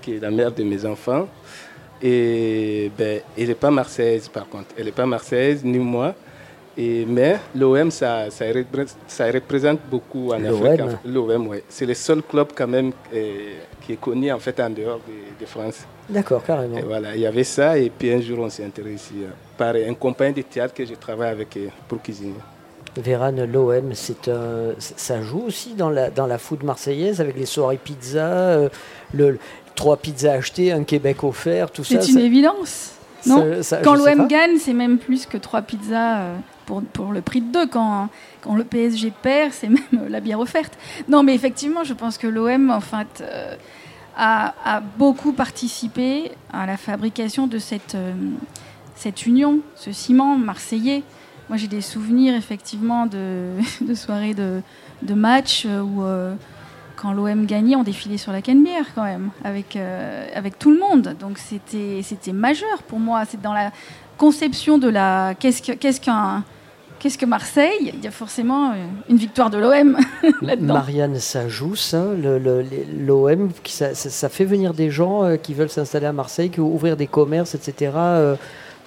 [0.00, 1.28] qui est la mère de mes enfants.
[2.02, 4.74] Et ben, elle n'est pas marseillaise par contre.
[4.76, 6.14] Elle n'est pas marseillaise, ni moi.
[6.78, 10.82] Et, mais l'OM, ça, ça, représente beaucoup en Afrique.
[11.06, 11.58] L'OM, oui.
[11.68, 15.00] C'est le seul club quand même euh, qui est connu en fait en dehors
[15.40, 15.86] de, France.
[16.08, 16.76] D'accord, carrément.
[16.76, 17.78] Et voilà, il y avait ça.
[17.78, 20.94] Et puis un jour, on s'est intéressé euh, par un compagnon de théâtre que je
[20.94, 22.34] travaille avec euh, pour cuisiner.
[22.98, 28.70] Vérane, l'OM, ça joue aussi dans la, dans la food marseillaise avec les soirées pizza,
[29.12, 29.38] le,
[29.76, 32.00] trois pizzas achetées, un Québec offert, tout ça.
[32.00, 32.92] C'est une évidence.
[33.26, 33.44] Non
[33.82, 37.52] Quand l'OM gagne, c'est même plus que trois pizzas euh, pour, pour le prix de
[37.52, 37.66] deux.
[37.66, 38.08] Quand,
[38.40, 40.72] quand le PSG perd, c'est même euh, la bière offerte.
[41.08, 43.54] Non, mais effectivement, je pense que l'OM, en fait, euh,
[44.16, 47.96] a, a, beaucoup participé à la fabrication de cette,
[48.94, 51.02] cette union, ce ciment marseillais.
[51.48, 54.62] Moi, j'ai des souvenirs, effectivement, de, de soirées de,
[55.02, 56.02] de matchs où
[57.12, 61.16] l'OM gagnait, on défilait sur la Canebière quand même, avec, euh, avec tout le monde.
[61.20, 63.24] Donc c'était, c'était majeur pour moi.
[63.28, 63.72] C'est dans la
[64.16, 65.34] conception de la.
[65.38, 66.44] Qu'est-ce, que, qu'est-ce qu'un.
[66.98, 68.74] Qu'est-ce que Marseille Il y a forcément euh,
[69.10, 69.98] une victoire de l'OM.
[70.60, 76.14] Marianne, ça joue ça L'OM, ça, fait venir des gens euh, qui veulent s'installer à
[76.14, 77.92] Marseille, qui ouvrir des commerces, etc.,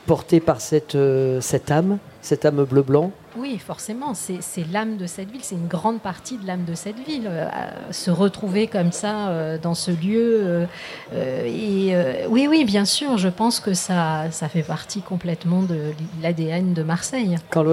[0.08, 0.98] portés par cette,
[1.40, 6.02] cette âme, cette âme bleu-blanc oui, forcément, c'est l'âme de cette ville, c'est une grande
[6.02, 7.28] partie de l'âme de cette ville.
[7.28, 7.48] Euh,
[7.92, 10.68] se retrouver comme ça euh, dans ce lieu.
[11.14, 11.94] Euh, et
[12.28, 16.84] oui, oui, bien sûr, je pense que ça, ça fait partie complètement de l'ADN de
[16.84, 17.36] Marseille.
[17.50, 17.64] Quand,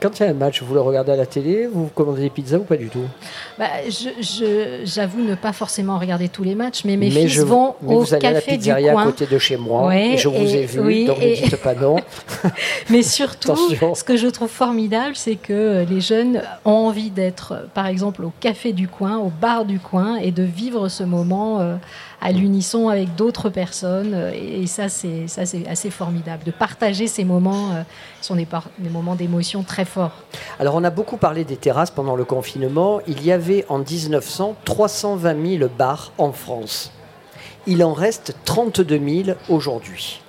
[0.00, 2.30] quand il y a un match, vous le regardez à la télé, vous commandez des
[2.30, 3.04] pizzas ou pas du tout?
[3.58, 3.66] Bah,
[4.84, 8.22] J'avoue ne pas forcément regarder tous les matchs, mais mes fils vont au vous allez
[8.22, 11.18] café à la pizzeria à côté de chez moi, et je vous ai vu, donc
[11.18, 11.96] ne dites pas non.
[12.90, 13.56] mais surtout,
[13.94, 18.24] ce que je trouve formidable, formidable, c'est que les jeunes ont envie d'être, par exemple,
[18.24, 21.76] au café du coin, au bar du coin, et de vivre ce moment euh,
[22.22, 24.14] à l'unisson avec d'autres personnes.
[24.34, 25.26] Et ça, c'est
[25.68, 27.72] assez formidable de partager ces moments.
[27.72, 27.82] Euh,
[28.22, 28.46] ce sont des,
[28.78, 30.22] des moments d'émotion très forts.
[30.58, 33.00] Alors, on a beaucoup parlé des terrasses pendant le confinement.
[33.06, 36.92] Il y avait en 1900 320 000 bars en France.
[37.66, 40.22] Il en reste 32 000 aujourd'hui.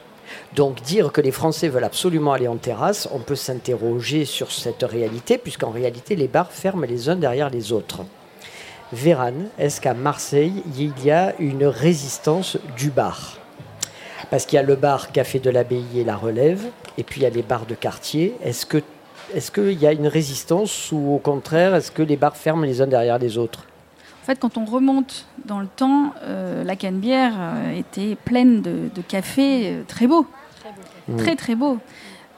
[0.55, 4.83] Donc dire que les Français veulent absolument aller en terrasse, on peut s'interroger sur cette
[4.83, 8.01] réalité, puisqu'en réalité les bars ferment les uns derrière les autres.
[8.91, 13.37] Véran, est-ce qu'à Marseille, il y a une résistance du bar?
[14.31, 16.65] Parce qu'il y a le bar Café de l'Abbaye et la Relève,
[16.97, 18.35] et puis il y a les bars de quartier.
[18.43, 18.81] Est-ce que
[19.35, 22.81] est-ce qu'il y a une résistance ou au contraire, est-ce que les bars ferment les
[22.81, 23.65] uns derrière les autres?
[24.23, 28.89] En fait, quand on remonte dans le temps, euh, la Canebière euh, était pleine de,
[28.93, 30.25] de cafés euh, très beaux.
[31.17, 31.79] Très, très beaux.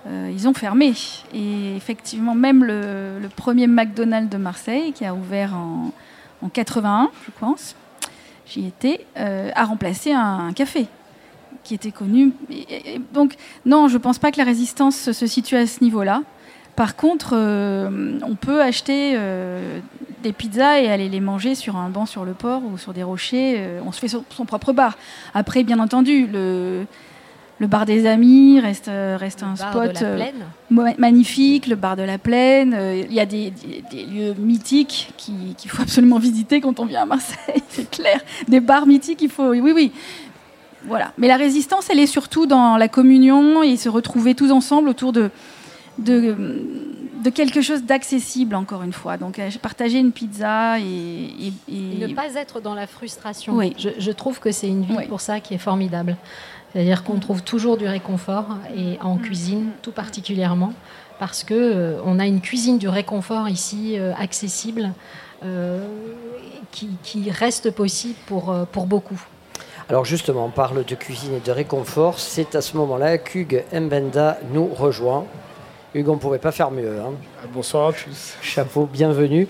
[0.06, 0.94] ils ont fermé.
[1.34, 5.92] Et effectivement, même le, premier McDonald's de Marseille, qui a ouvert en,
[6.42, 7.76] en 81, je pense,
[8.48, 10.88] j'y étais, a remplacé un, café
[11.64, 12.34] qui était connu.
[13.14, 16.22] Donc, non, je ne pense pas que la résistance se situe à ce niveau-là.
[16.76, 19.80] Par contre, euh, on peut acheter euh,
[20.24, 23.04] des pizzas et aller les manger sur un banc sur le port ou sur des
[23.04, 23.56] rochers.
[23.58, 24.98] Euh, on se fait son, propre bar.
[25.34, 26.86] Après, bien entendu, le,
[27.62, 30.04] le bar des amis reste, reste un spot
[30.72, 32.76] magnifique, le bar de la Plaine.
[33.08, 36.86] Il y a des, des, des lieux mythiques qu'il qu faut absolument visiter quand on
[36.86, 38.20] vient à Marseille, c'est clair.
[38.48, 39.50] Des bars mythiques, il faut.
[39.50, 39.92] Oui, oui.
[40.88, 41.14] Voilà.
[41.20, 45.14] Mais la résistance, elle est surtout dans la communion et se retrouver tous ensemble autour
[45.14, 45.30] de
[46.00, 46.36] de,
[47.24, 49.18] de, quelque chose d'accessible, encore une fois.
[49.18, 52.08] Donc, partager une pizza et, et, et...
[52.08, 53.54] ne pas être dans la frustration.
[53.54, 53.76] Oui.
[53.78, 55.08] Je, je trouve que c'est une vie oui.
[55.08, 56.18] pour ça qui est formidable.
[56.72, 60.74] C'est-à-dire qu'on trouve toujours du réconfort, et en cuisine tout particulièrement,
[61.20, 64.92] parce qu'on euh, on a une cuisine du réconfort ici euh, accessible,
[65.44, 65.86] euh,
[66.72, 69.22] qui, qui, reste possible pour, pour beaucoup.
[69.90, 72.18] Alors justement, on parle de cuisine et de réconfort.
[72.20, 75.26] C'est à ce moment-là qu'Hugues Mbenda nous rejoint.
[75.94, 77.00] Hugues, on ne pouvait pas faire mieux.
[77.02, 77.12] Hein.
[77.54, 78.38] Bonsoir à tous.
[78.42, 79.48] Chapeau, bienvenue.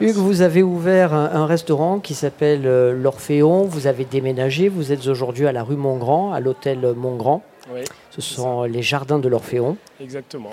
[0.00, 0.18] Merci.
[0.18, 3.64] Hugues, vous avez ouvert un, un restaurant qui s'appelle euh, l'Orphéon.
[3.64, 4.70] Vous avez déménagé.
[4.70, 7.42] Vous êtes aujourd'hui à la rue Montgrand, à l'hôtel Montgrand.
[7.72, 8.68] Oui, Ce sont ça.
[8.68, 9.76] les jardins de l'Orphéon.
[10.00, 10.50] Exactement.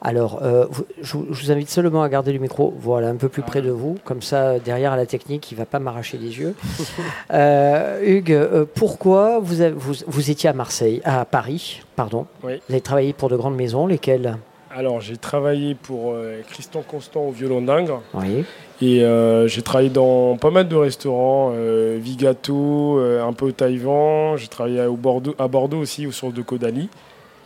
[0.00, 0.66] Alors, euh,
[1.02, 3.48] je, vous invite seulement à garder le micro, voilà, un peu plus ah.
[3.50, 3.96] près de vous.
[4.04, 6.54] Comme ça, derrière à la technique, il ne va pas m'arracher les yeux.
[7.32, 12.26] euh, Hugues, euh, pourquoi vous, avez, vous, vous, étiez à Marseille, à Paris, pardon?
[12.42, 12.60] Oui.
[12.68, 14.38] Vous avez travaillé pour de grandes maisons, lesquelles?
[14.76, 18.02] Alors, j'ai travaillé pour euh, Christian Constant au violon d'Ingres.
[18.12, 18.44] Oui.
[18.82, 24.36] Et euh, j'ai travaillé dans pas mal de restaurants, euh, Vigato, un peu au Taïwan.
[24.36, 26.88] J'ai travaillé au Bordeaux, à Bordeaux aussi, aux sources de Caudalie.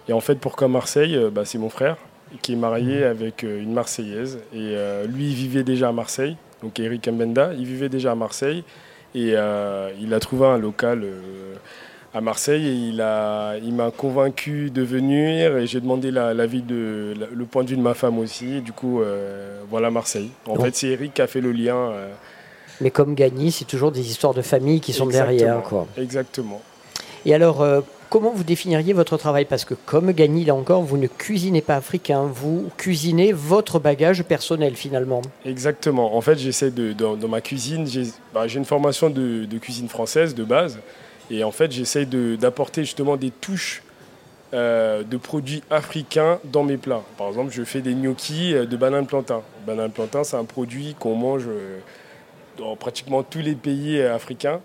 [0.08, 1.98] Et en fait, pourquoi Marseille bah, C'est mon frère
[2.40, 3.04] qui est marié mmh.
[3.04, 4.38] avec une Marseillaise.
[4.54, 4.74] Et
[5.06, 6.36] lui, il vivait déjà à Marseille.
[6.62, 8.64] Donc, Eric Mbenda, il vivait déjà à Marseille.
[9.14, 9.34] Et
[10.00, 11.04] il a trouvé un local
[12.14, 17.14] à Marseille et il m'a il convaincu de venir et j'ai demandé l'avis la, de
[17.18, 18.60] la, le point de vue de ma femme aussi.
[18.60, 20.30] Du coup, euh, voilà Marseille.
[20.46, 20.64] En Donc.
[20.64, 21.76] fait, c'est Eric qui a fait le lien.
[21.76, 22.08] Euh...
[22.80, 25.36] Mais comme Gagny, c'est toujours des histoires de famille qui sont Exactement.
[25.36, 25.62] derrière.
[25.62, 25.86] Quoi.
[25.96, 26.62] Exactement.
[27.26, 29.44] Et alors, euh, comment vous définiriez votre travail?
[29.44, 34.22] Parce que comme Gagny, là encore, vous ne cuisinez pas africain, vous cuisinez votre bagage
[34.22, 35.22] personnel finalement.
[35.44, 36.16] Exactement.
[36.16, 39.88] En fait, j'essaie de, dans, dans, ma cuisine, j'ai bah, une formation de, de cuisine
[39.88, 40.78] française de base.
[41.30, 43.82] Et en fait, j'essaye d'apporter justement des touches
[44.54, 47.02] euh, de produits africains dans mes plats.
[47.18, 49.42] Par exemple, je fais des gnocchis de banane plantain.
[49.66, 51.78] Banane plantain, c'est un produit qu'on mange euh,
[52.56, 54.60] dans pratiquement tous les pays africains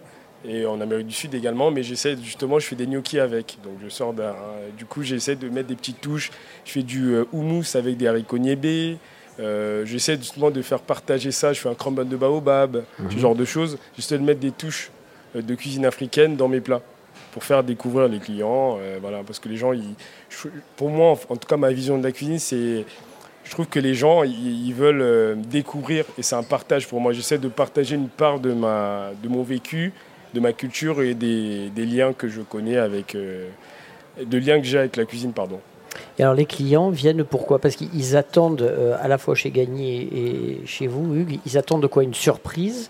[0.46, 1.72] et en Amérique du Sud également.
[1.72, 3.58] Mais j'essaie justement, je fais des gnocchis avec.
[3.64, 4.34] Donc je sors d'un.
[4.78, 6.32] Du coup, j'essaie de mettre des petites touches.
[6.66, 8.98] Je fais du euh, houmous avec des haricots niébés.
[9.40, 11.54] Euh, j'essaie justement de faire partager ça.
[11.54, 13.78] Je fais un crumble de baobab, ce genre de choses.
[13.96, 14.92] J'essaie de mettre des touches
[15.36, 16.82] de cuisine africaine dans mes plats
[17.32, 18.78] pour faire découvrir les clients.
[18.80, 19.72] Euh, voilà, parce que les gens,
[20.76, 22.86] pour moi, en tout cas, ma vision de la cuisine, c'est.
[23.44, 27.12] Je trouve que les gens, ils, veulent euh, découvrir et c'est un partage pour moi.
[27.12, 29.92] J'essaie de partager une part de, ma, de mon vécu,
[30.34, 33.16] de ma culture et des, liens que je connais avec.
[33.16, 33.50] Euh,
[34.24, 35.60] de liens que j'ai avec la cuisine, pardon.
[36.18, 37.60] Et alors les clients viennent pourquoi?
[37.60, 41.88] Parce qu'ils attendent euh, à la fois chez Gagné et chez vous, Hugues, ils attendent
[41.88, 42.04] quoi?
[42.04, 42.90] Une surprise?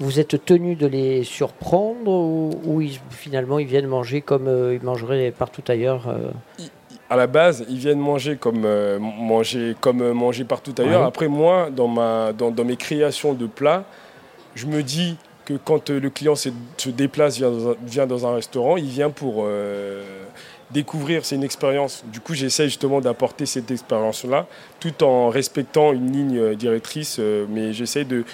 [0.00, 4.74] Vous êtes tenu de les surprendre ou, ou ils, finalement ils viennent manger comme euh,
[4.74, 6.30] ils mangeraient partout ailleurs euh...
[7.10, 11.02] À la base, ils viennent manger comme, euh, manger, comme euh, manger partout ailleurs.
[11.02, 11.06] Ouais.
[11.06, 13.84] Après, moi, dans, ma, dans, dans, mes créations de plats,
[14.54, 18.26] je me dis que quand le client se, se déplace, vient dans, un, vient dans,
[18.26, 19.46] un, restaurant, il vient pour
[20.70, 22.02] découvrir, c'est une expérience.
[22.10, 24.46] Du coup, j'essaie justement d'apporter cette expérience-là,
[24.80, 28.24] tout en respectant une ligne directrice, mais j'essaie de,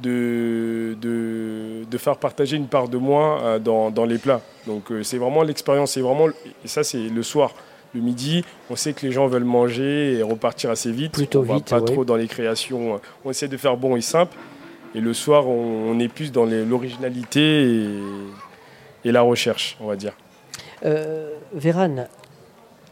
[0.00, 4.42] de, de, faire partager une part de moi dans, dans les plats.
[4.66, 6.28] Donc c'est vraiment l'expérience, c'est vraiment,
[6.64, 7.54] et ça c'est le soir.
[7.94, 11.12] Le midi, on sait que les gens veulent manger et repartir assez vite.
[11.12, 11.84] Plutôt on va vite, pas ouais.
[11.86, 13.00] trop dans les créations.
[13.24, 14.36] On essaie de faire bon et simple.
[14.94, 17.88] Et le soir, on, on est plus dans l'originalité et,
[19.06, 20.12] et la recherche, on va dire.
[20.84, 22.08] Euh, Vérane,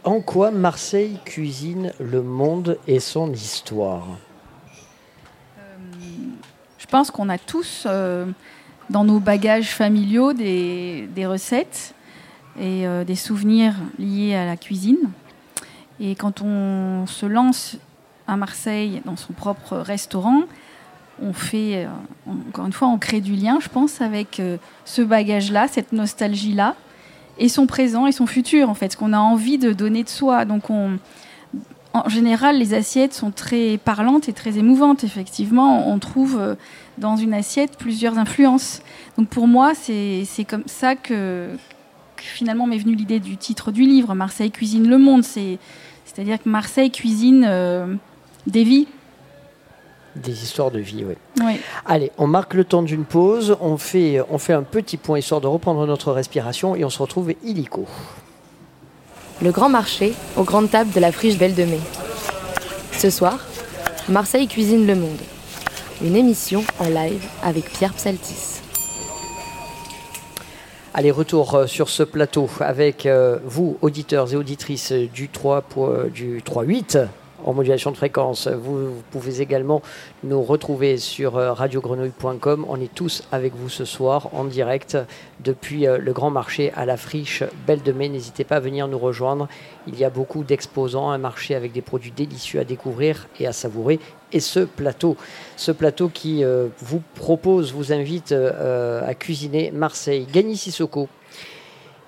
[0.05, 4.07] en quoi Marseille cuisine le monde et son histoire?
[6.95, 8.25] Pense qu'on a tous euh,
[8.89, 11.93] dans nos bagages familiaux des, recettes
[12.57, 15.11] et euh, des souvenirs liés à la cuisine.
[15.99, 17.79] Et quand on se lance
[18.29, 20.43] à Marseille dans son propre restaurant,
[21.21, 21.89] on fait, euh,
[22.49, 24.41] encore une fois, on crée du lien, je pense, avec
[24.85, 26.77] ce bagage-là, cette nostalgie-là,
[27.39, 30.09] et son présent et son futur, en fait, ce qu'on a envie de donner de
[30.09, 30.45] soi.
[30.45, 30.99] Donc, on,
[31.95, 35.05] en général, les assiettes sont très parlantes et très émouvantes.
[35.05, 36.55] Effectivement, on trouve euh,
[36.99, 38.83] dans une assiette plusieurs influences.
[39.17, 41.49] Donc, pour moi, c'est comme ça que,
[42.17, 45.23] que finalement m'est venue l'idée du titre du livre, Marseille cuisine le monde.
[45.25, 45.59] C'est-
[46.05, 47.95] C'est-à-dire que Marseille cuisine euh,
[48.47, 48.89] des vies.
[50.17, 51.15] Des histoires de vie, oui.
[51.45, 51.57] Oui.
[51.87, 55.41] Allez, on marque le temps d'une pause, on fait, on fait un petit point histoire
[55.41, 57.87] de reprendre notre respiration et on se retrouve illico.
[59.43, 61.81] Le grand marché aux grandes tables de la friche Belle de Mai.
[62.97, 63.39] Ce soir,
[64.09, 65.19] Marseille cuisine le monde.
[66.03, 68.61] Une émission en live avec Pierre Psaltis.
[70.97, 75.87] Allez, retour euh, sur ce plateau avec euh, vous, auditeurs et auditrices du 3 po-
[75.89, 77.07] euh, du 3.8
[77.45, 78.49] en modulation de fréquence.
[78.49, 79.83] Vous, pouvez également
[80.23, 82.67] nous retrouver sur euh, radiogrenouille.com.
[82.69, 84.97] On est tous avec vous ce soir en direct
[85.41, 88.09] depuis euh, le grand marché à la friche Belle de Mai.
[88.09, 89.49] N'hésitez pas à venir nous rejoindre.
[89.87, 93.53] Il y a beaucoup d'exposants, un marché avec des produits délicieux à découvrir et à
[93.53, 94.01] savourer.
[94.33, 95.17] Et ce plateau,
[95.57, 100.27] ce plateau qui euh, vous propose, vous invite à cuisiner Marseille.
[100.33, 101.09] Gagny Sissoko.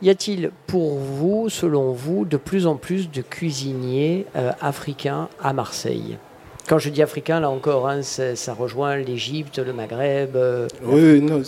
[0.03, 5.53] Y a-t-il pour vous, selon vous, de plus en plus de cuisiniers euh, africains à
[5.53, 6.19] Marseille?
[6.69, 10.35] Quand je dis africain, là encore, hein, ça rejoint l'Égypte, le Maghreb.
[10.37, 11.41] euh, Oui, non,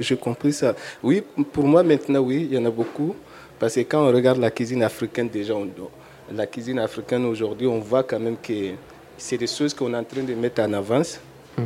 [0.00, 0.74] j'ai compris ça.
[1.02, 1.22] Oui,
[1.52, 3.14] pour moi maintenant, oui, il y en a beaucoup.
[3.58, 5.68] Parce que quand on regarde la cuisine africaine, déjà, on-
[6.34, 8.70] la cuisine africaine aujourd'hui, on voit quand même que
[9.16, 11.20] c'est des choses qu'on est en train de mettre en avance.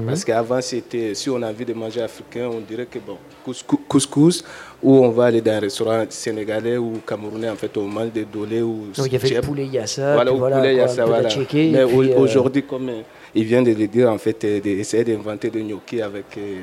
[0.07, 3.17] Parce qu'avant, c'était, si on a envie de manger africain, on dirait que bon,
[3.89, 4.45] couscous,
[4.81, 8.25] ou on va aller dans un restaurant sénégalais ou camerounais, en fait, on mange des
[8.25, 10.93] dolés ou donc il y avait poulet yassa, Voilà, voilà, poulet, il y a quoi,
[10.93, 11.23] un ça, peu voilà.
[11.25, 13.01] d'attiéké, Mais puis, euh, aujourd'hui, comme euh,
[13.35, 16.61] il vient de le dire, en fait, euh, d'essayer d'inventer des gnocchis avec euh,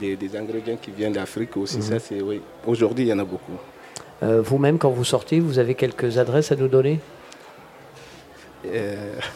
[0.00, 1.82] des, des ingrédients qui viennent d'Afrique aussi, Mhm.
[1.82, 2.40] ça, c'est, oui.
[2.66, 3.52] Aujourd'hui, il y en a beaucoup.
[4.22, 7.00] Vous-même, quand vous sortez, vous avez quelques adresses à nous donner?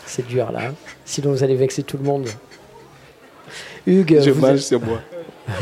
[0.07, 0.69] C'est dur là.
[0.69, 0.75] hein.
[1.05, 2.29] Sinon, vous allez vexer tout le monde.
[3.87, 5.01] Hugues, je vous mange, êtes- c'est moi.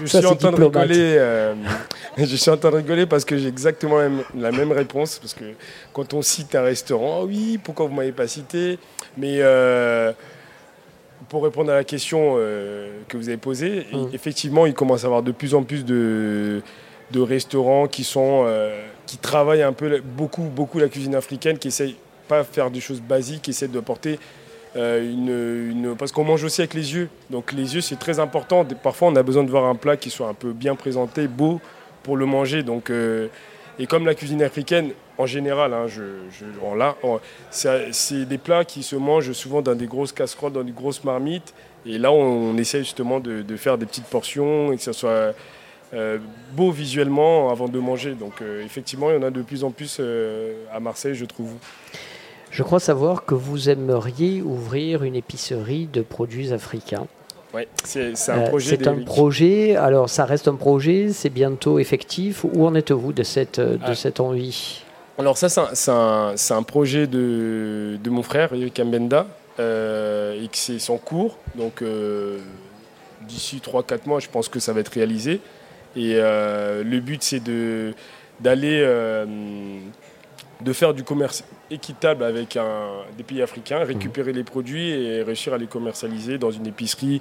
[0.00, 1.14] Je Ça, suis en c'est train de rigoler.
[1.16, 1.54] euh,
[2.18, 5.18] je suis en train de rigoler parce que j'ai exactement la même, la même réponse.
[5.18, 5.44] Parce que
[5.92, 8.78] quand on cite un restaurant, Ah oui, pourquoi vous m'avez pas cité?
[9.16, 10.12] Mais euh,
[11.28, 14.06] pour répondre à la question euh, que vous avez posée, Mm.
[14.12, 16.60] effectivement, il commence à y avoir de plus en plus de,
[17.12, 21.68] de restaurants qui sont euh, qui travaillent un peu beaucoup beaucoup la cuisine africaine, qui
[21.68, 21.96] essayent
[22.28, 24.16] pas de faire des choses basiques, qui essaient de porter euh,
[24.76, 27.08] une- parce qu'on mange aussi avec les yeux.
[27.30, 28.64] Donc les yeux, c'est très important.
[28.82, 31.60] Parfois, on a besoin de voir un plat qui soit un peu bien présenté, beau
[32.02, 32.62] pour le manger.
[32.62, 33.28] Donc, euh,
[33.78, 35.86] et comme la cuisine africaine, en général, hein,
[37.50, 41.54] c'est des plats qui se mangent souvent dans des grosses casseroles, dans des grosses marmites.
[41.84, 45.34] Et là, on, on essaie justement de, faire des petites portions et que ça soit
[45.94, 46.18] euh,
[46.52, 48.12] beau visuellement avant de manger.
[48.12, 51.24] Donc, euh, effectivement, il y en a de plus en plus euh, à Marseille, je
[51.24, 51.52] trouve.
[52.56, 57.06] Je crois savoir que vous aimeriez ouvrir une épicerie de produits africains.
[57.52, 58.76] Ouais, c'est un Euh, projet.
[58.78, 62.44] c'est un projet, alors ça reste un projet, c'est bientôt effectif.
[62.44, 63.94] Où en êtes-vous de cette, de Ah.
[63.94, 64.82] cette envie?
[65.18, 69.26] Alors ça, c'est un, un- projet de, de mon frère, Eric Mbenda,
[69.60, 71.36] euh, et que c'est son cours.
[71.56, 72.38] Donc euh,
[73.28, 75.40] d'ici 3-4 mois, je pense que ça va être réalisé.
[75.94, 77.92] Et euh, le but, c'est de
[78.40, 78.80] d'aller
[80.60, 85.52] de faire du commerce équitable avec un, des pays africains, récupérer les produits et réussir
[85.52, 87.20] à les commercialiser dans une épicerie,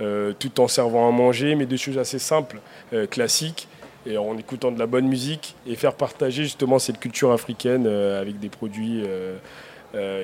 [0.00, 2.60] euh, tout en servant à manger, mais des choses assez simples,
[2.92, 3.68] euh, classiques
[4.04, 8.20] et en écoutant de la bonne musique et faire partager justement cette culture africaine euh,
[8.20, 9.04] avec des produits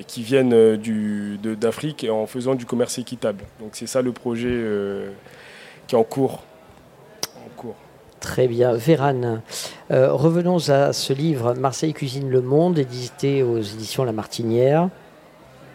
[0.07, 3.45] qui viennent du- d'Afrique et en faisant du commerce équitable.
[3.61, 4.57] Donc c'est ça le projet
[5.87, 6.43] qui est en cours.
[8.21, 8.73] Très bien.
[8.73, 9.43] Vérane,
[9.93, 14.89] euh, revenons à ce livre Marseille cuisine le monde, édité aux éditions La Martinière.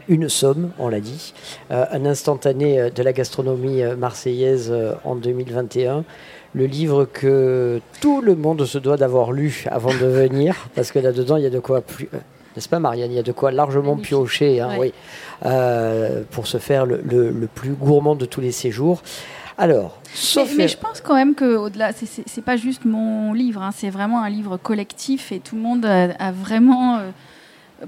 [0.10, 1.34] Une somme, on l'a dit,
[1.72, 4.74] euh, un instantané de la gastronomie marseillaise
[5.06, 6.04] en 2021.
[6.54, 11.00] Le livre que tout le monde se doit d'avoir lu avant de venir, parce que
[11.00, 12.10] là-dedans, il y a de quoi plus,
[12.56, 13.12] n'est-ce pas Marianne?
[13.12, 14.94] Il y a de quoi largement piocher hein, oui,
[16.32, 19.02] pour se faire le, le, plus gourmand de tous les séjours.
[19.58, 20.02] Alors,
[20.58, 24.22] mais, je pense quand même que au-delà, c'est pas juste mon livre, hein, c'est vraiment
[24.22, 27.12] un livre collectif et tout le monde a, vraiment euh,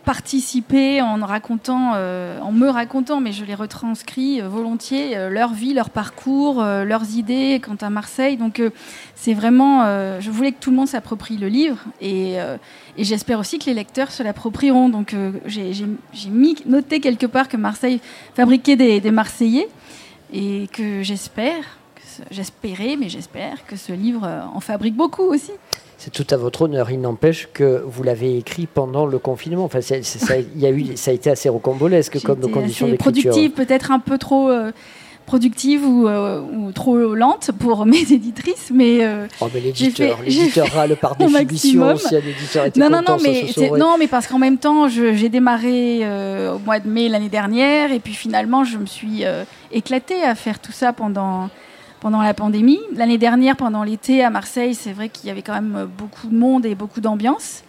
[0.04, 5.74] participé en racontant, euh, en me racontant, mais je les retranscris euh, volontiers leur vie,
[5.74, 8.38] leur parcours, leurs idées quant à Marseille.
[8.38, 8.62] Donc
[9.16, 9.86] c'est vraiment,
[10.20, 12.38] je voulais que tout le monde s'approprie le livre et,
[12.98, 14.90] j'espère aussi que les lecteurs se l'approprieront.
[14.90, 15.16] Donc
[15.48, 15.74] j'ai
[16.68, 18.02] noté quelque part que Marseille
[18.36, 19.68] fabriquait des Marseillais
[20.34, 21.78] et que j'espère,
[22.32, 25.52] j'espérais, mais j'espère que ce livre en fabrique beaucoup aussi.
[25.98, 26.92] C'est tout à votre honneur.
[26.92, 29.64] Il n'empêche que vous l'avez écrit pendant le confinement.
[29.64, 29.96] Enfin, ça,
[30.56, 33.32] y a eu, ça a été assez rocambolesque comme condition d'écriture.
[33.32, 34.50] productive, peut-être un peu trop.
[34.50, 34.72] Euh,
[35.26, 40.96] productive euh, ou, trop lente pour mes éditrices, mais, euh, oh, mais l'éditeur, l'éditeur râle
[40.96, 43.46] par définition si un éditeur était non, non, non, mais
[43.78, 47.92] non, mais parce qu'en même temps, j'ai démarré euh, au mois de mai l'année dernière,
[47.92, 49.24] et puis finalement, je me suis
[49.72, 51.50] éclatée à faire tout ça pendant
[52.02, 52.80] pendant la pandémie.
[52.96, 56.36] L'année dernière, pendant l'été à Marseille, c'est vrai qu'il y avait quand même beaucoup de
[56.36, 57.64] monde et beaucoup d'ambiance.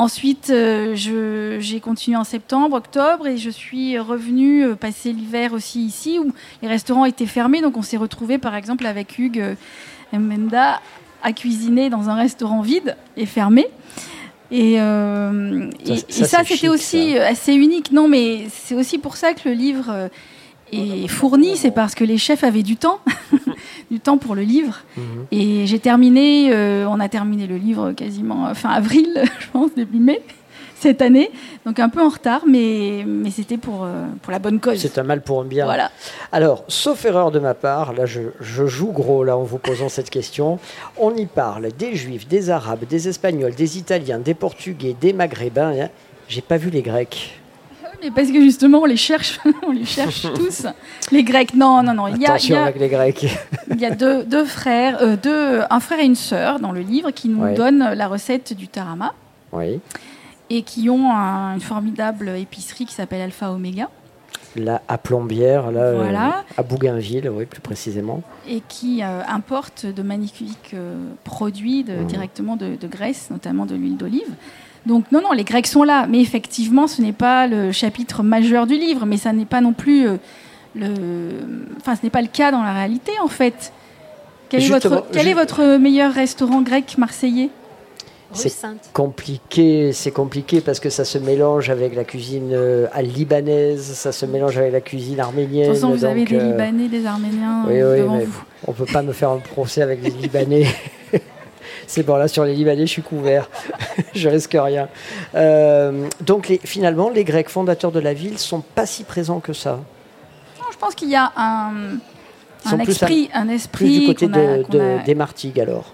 [0.00, 5.84] Ensuite, euh, j'ai continué en septembre, octobre, et je suis revenue euh, passer l'hiver aussi
[5.84, 6.32] ici, où
[6.62, 7.60] les restaurants étaient fermés.
[7.60, 10.80] Donc on s'est retrouvé par exemple, avec Hugues euh, Menda
[11.22, 13.66] à cuisiner dans un restaurant vide et fermé.
[14.50, 14.78] Et,
[16.08, 17.92] ça, c'était aussi assez unique.
[17.92, 20.08] Non, mais c'est aussi pour ça que le livre
[20.72, 23.00] est fourni, c'est parce que les chefs avaient du temps.
[23.90, 24.80] du temps pour le livre.
[24.96, 25.26] Mhm.
[25.32, 29.74] Et j'ai terminé, euh, on a terminé le livre quasiment euh, fin avril, je pense,
[29.74, 30.22] début mai
[30.76, 31.30] cette année.
[31.66, 34.78] Donc un peu en retard, mais, mais c'était pour, euh, pour la bonne cause.
[34.78, 35.66] C'est un mal pour un bien.
[35.66, 35.90] Voilà.
[36.32, 39.90] Alors, sauf erreur de ma part, là je, je, joue gros là en vous posant
[39.90, 40.58] cette question,
[40.96, 45.78] on y parle des juifs, des arabes, des espagnols, des italiens, des portugais, des maghrébins.
[45.78, 45.88] Hein.
[46.28, 47.39] J'ai pas vu les grecs.
[48.02, 50.66] Mais parce que justement, on les cherche, on les cherche tous.
[51.10, 52.08] Les Grecs, non, non, non.
[52.08, 53.26] Il y a, il y a, avec les Grecs.
[53.70, 56.80] Il y a deux, deux frères, euh, deux, un frère et une sœur dans le
[56.80, 59.14] livre qui nous donnent la recette du tarama.
[59.52, 59.80] Oui.
[60.50, 63.88] Et qui ont une formidable épicerie qui s'appelle Alpha Omega.
[64.56, 68.22] Là, à Plombières, là, euh, à Bougainville, oui, plus précisément.
[68.48, 70.74] Et qui euh, importe de magnifiques
[71.22, 72.06] produits de, mmh.
[72.06, 74.34] directement de, de Grèce, notamment de l'huile d'olive.
[74.86, 78.66] Donc non, non, les Grecs sont là, mais effectivement, ce n'est pas le chapitre majeur
[78.66, 80.16] du livre, mais ça n'est pas non plus euh,
[80.74, 80.88] le,
[81.76, 83.72] enfin, ce n'est pas le cas dans la réalité en fait.
[84.48, 87.50] Quel, est votre, quel est votre meilleur restaurant grec marseillais?
[88.32, 88.52] C'est
[88.92, 94.24] compliqué, c'est compliqué parce que ça se mélange avec la cuisine euh, libanaise, ça se
[94.24, 95.68] mélange avec la cuisine arménienne.
[95.68, 98.44] De toute façon, vous avez des euh, Libanais, des Arméniens oui, oui, devant vous.
[98.68, 100.66] On peut pas me faire un procès avec les Libanais.
[101.90, 103.50] c'est bon, là, sur les Libanais, je suis couvert.
[104.14, 104.88] je risque rien.
[105.34, 109.80] Euh, donc, finalement, les Grecs fondateurs de la ville sont pas si présents que ça.
[110.70, 111.98] je pense qu'il y a un,
[112.78, 114.00] esprit, un, esprit.
[114.00, 114.28] du côté
[115.04, 115.92] des Martigues, alors.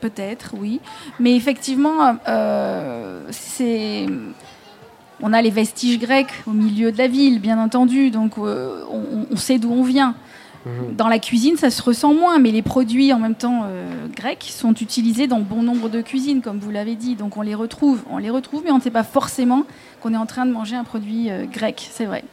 [0.00, 0.80] Peut-être, oui.
[1.18, 4.06] Mais effectivement, euh, c'est
[5.22, 8.82] on a les vestiges grecs au milieu de la ville, bien entendu, donc euh,
[9.30, 10.14] on, sait d'où on vient.
[10.66, 10.94] Mhm.
[10.96, 14.44] Dans la cuisine, ça se ressent moins, mais les produits en même temps euh, grecs
[14.48, 17.16] sont utilisés dans bon nombre de cuisines, comme vous l'avez dit.
[17.16, 19.64] Donc on les retrouve, on les retrouve, mais on ne sait pas forcément
[20.00, 21.88] qu'on est en train de manger un produit euh, grec.
[21.90, 22.24] C'est vrai.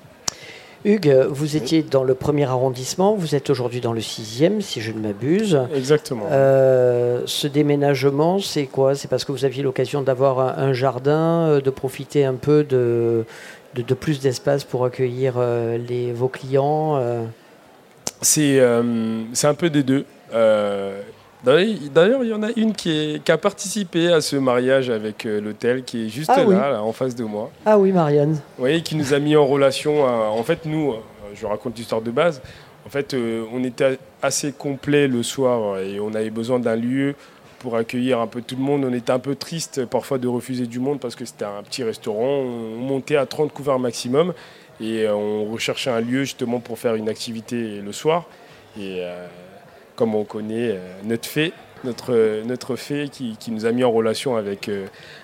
[0.86, 4.94] Hugues, vous étiez dans le premier arrondissement, vous êtes aujourd'hui dans le sixième, si je
[4.94, 5.60] ne m'abuse.
[5.76, 6.24] Exactement.
[6.32, 8.96] Euh, ce déménagement, c'est quoi?
[8.96, 13.26] C'est parce que vous aviez l'occasion d'avoir un, jardin, de profiter un peu de,
[13.76, 15.34] de, plus d'espace pour accueillir
[15.90, 17.26] les, vos clients euh,
[18.22, 20.06] c'est un peu des deux.
[20.34, 21.02] Euh,
[21.44, 25.84] d'ailleurs, il y en a une qui, a participé à ce mariage avec euh, l'hôtel,
[25.84, 27.52] qui est juste ah là, en face de moi.
[27.66, 28.40] Ah oui, Marianne.
[28.58, 30.04] Oui, qui nous a mis en relation.
[30.04, 30.96] en fait, nous,
[31.34, 32.42] je raconte l'histoire de base.
[32.86, 33.16] En fait,
[33.54, 37.16] on était assez complet le soir et on avait besoin d'un lieu
[37.60, 38.84] pour accueillir un peu tout le monde.
[38.86, 41.84] On était un peu triste parfois de refuser du monde parce que c'était un petit
[41.84, 42.40] restaurant.
[42.40, 44.34] On montait à 30 couverts maximum.
[44.82, 48.26] Et euh, on recherchait un lieu justement pour faire une activité le soir.
[48.78, 49.28] Et euh,
[49.96, 53.92] comme on connaît euh, notre fée, notre, notre fée qui, qui, nous a mis en
[53.92, 54.70] relation avec,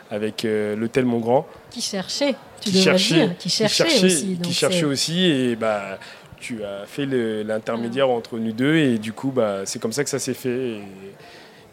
[0.09, 1.45] avec l'hôtel Montgrand.
[1.69, 4.39] Qui cherchait, tu qui cherchait, dire, qui cherchait, aussi.
[4.41, 5.25] qui cherchait aussi.
[5.25, 5.99] Et bah,
[6.39, 8.75] tu as fait l'intermédiaire entre nous deux.
[8.75, 10.79] Et du coup, bah, c'est comme ça que ça s'est fait.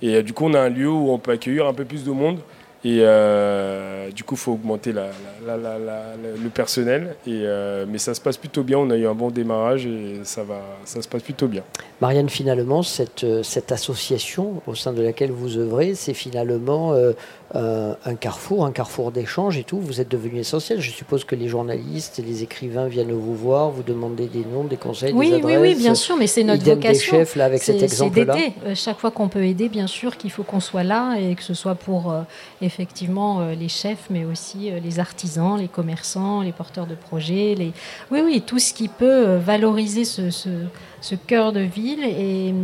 [0.02, 2.10] Et du coup, on a un lieu où on peut accueillir un peu plus de
[2.10, 2.40] monde.
[2.84, 7.14] Et euh, du coup, il faut augmenter le personnel.
[7.28, 8.78] Euh, mais ça se passe plutôt bien.
[8.78, 10.42] On a eu un bon démarrage et ça,
[10.84, 11.62] se passe plutôt bien.
[12.00, 17.12] Marianne, finalement, cette, cette association au sein de laquelle vous œuvrez, c'est finalement euh,
[17.54, 19.78] euh, un carrefour, un carrefour d'échange et tout.
[19.78, 20.80] Vous êtes devenu essentiel.
[20.80, 24.64] Je suppose que les journalistes et les écrivains viennent vous voir, vous demander des noms,
[24.64, 25.60] des conseils, oui, des adresses.
[25.60, 27.18] Oui, oui, bien sûr, mais c'est notre vocation.
[27.18, 28.36] Des chefs, là, avec cet exemple-là.
[28.66, 31.42] Euh, chaque fois qu'on peut aider, bien sûr qu'il faut qu'on soit là et que
[31.42, 32.22] ce soit pour euh,
[32.62, 37.54] effectivement les chefs, mais aussi les artisans, les commerçants, les porteurs de projets.
[37.54, 37.72] Les...
[38.10, 42.54] Oui, oui, tout ce qui peut valoriser ce, ce, cœur de ville et,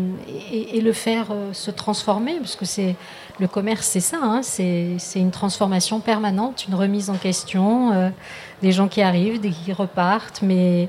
[0.50, 2.96] et, et le faire se transformer, parce que c'est
[3.40, 8.10] le commerce, c'est ça, hein, c'est une transformation permanente, une remise en question, euh,
[8.62, 10.88] des gens qui arrivent, qui repartent, mais,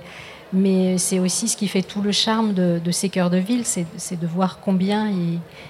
[0.98, 4.28] c'est aussi ce qui fait tout le charme de, ces cœurs de ville, c'est de
[4.28, 5.08] voir combien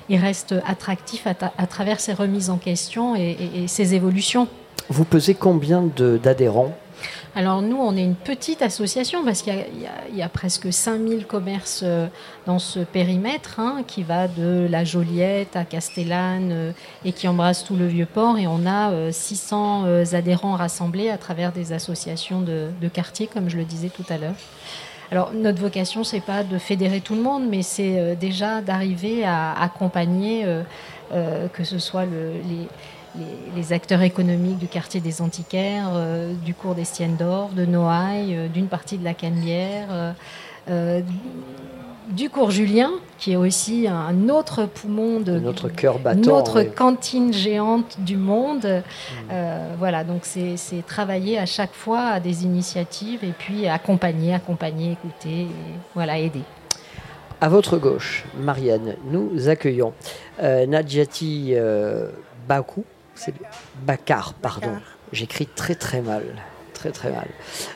[0.10, 4.48] ils, restent attractifs à, travers ces remises en question et ces évolutions.
[4.90, 6.76] Vous pesez combien d'adhérents
[7.36, 9.54] alors nous, on est une petite association parce qu'il
[10.14, 12.08] y, a presque 5000 commerces euh,
[12.48, 16.72] dans ce périmètre hein, qui va de la Joliette à Castellane euh,
[17.06, 18.40] et qui embrasse tout le Vieux-Port.
[18.40, 23.58] Et on a 600 euh, adhérents rassemblés à travers des associations de, quartier, comme je
[23.58, 24.36] le disais tout à l'heure.
[25.12, 29.54] Alors notre vocation, c'est pas de fédérer tout le monde, mais c'est déjà d'arriver à
[29.60, 30.46] accompagner,
[31.12, 32.68] que ce soit les
[33.56, 38.48] les, acteurs économiques du quartier des Antiquaires, euh, du cours d'Estienne d'Or, de Noailles, euh,
[38.48, 40.16] d'une partie de la Canebière,
[40.70, 41.02] euh,
[42.10, 47.32] du cours Julien, qui est aussi un autre poumon de notre cœur battant, notre cantine
[47.32, 48.66] géante du monde.
[48.66, 49.34] Hmm.
[49.78, 55.48] voilà, donc c'est travailler à chaque fois à des initiatives et puis accompagner, accompagner, écouter,
[55.94, 56.42] voilà, aider.
[57.42, 59.94] À votre gauche, Marianne, nous accueillons
[60.42, 61.54] Nadjati
[62.48, 62.84] Bakou,
[63.20, 63.34] c'est
[63.86, 64.72] Bakar, pardon.
[65.12, 66.24] J'écris très très mal.
[66.74, 67.28] Très très mal.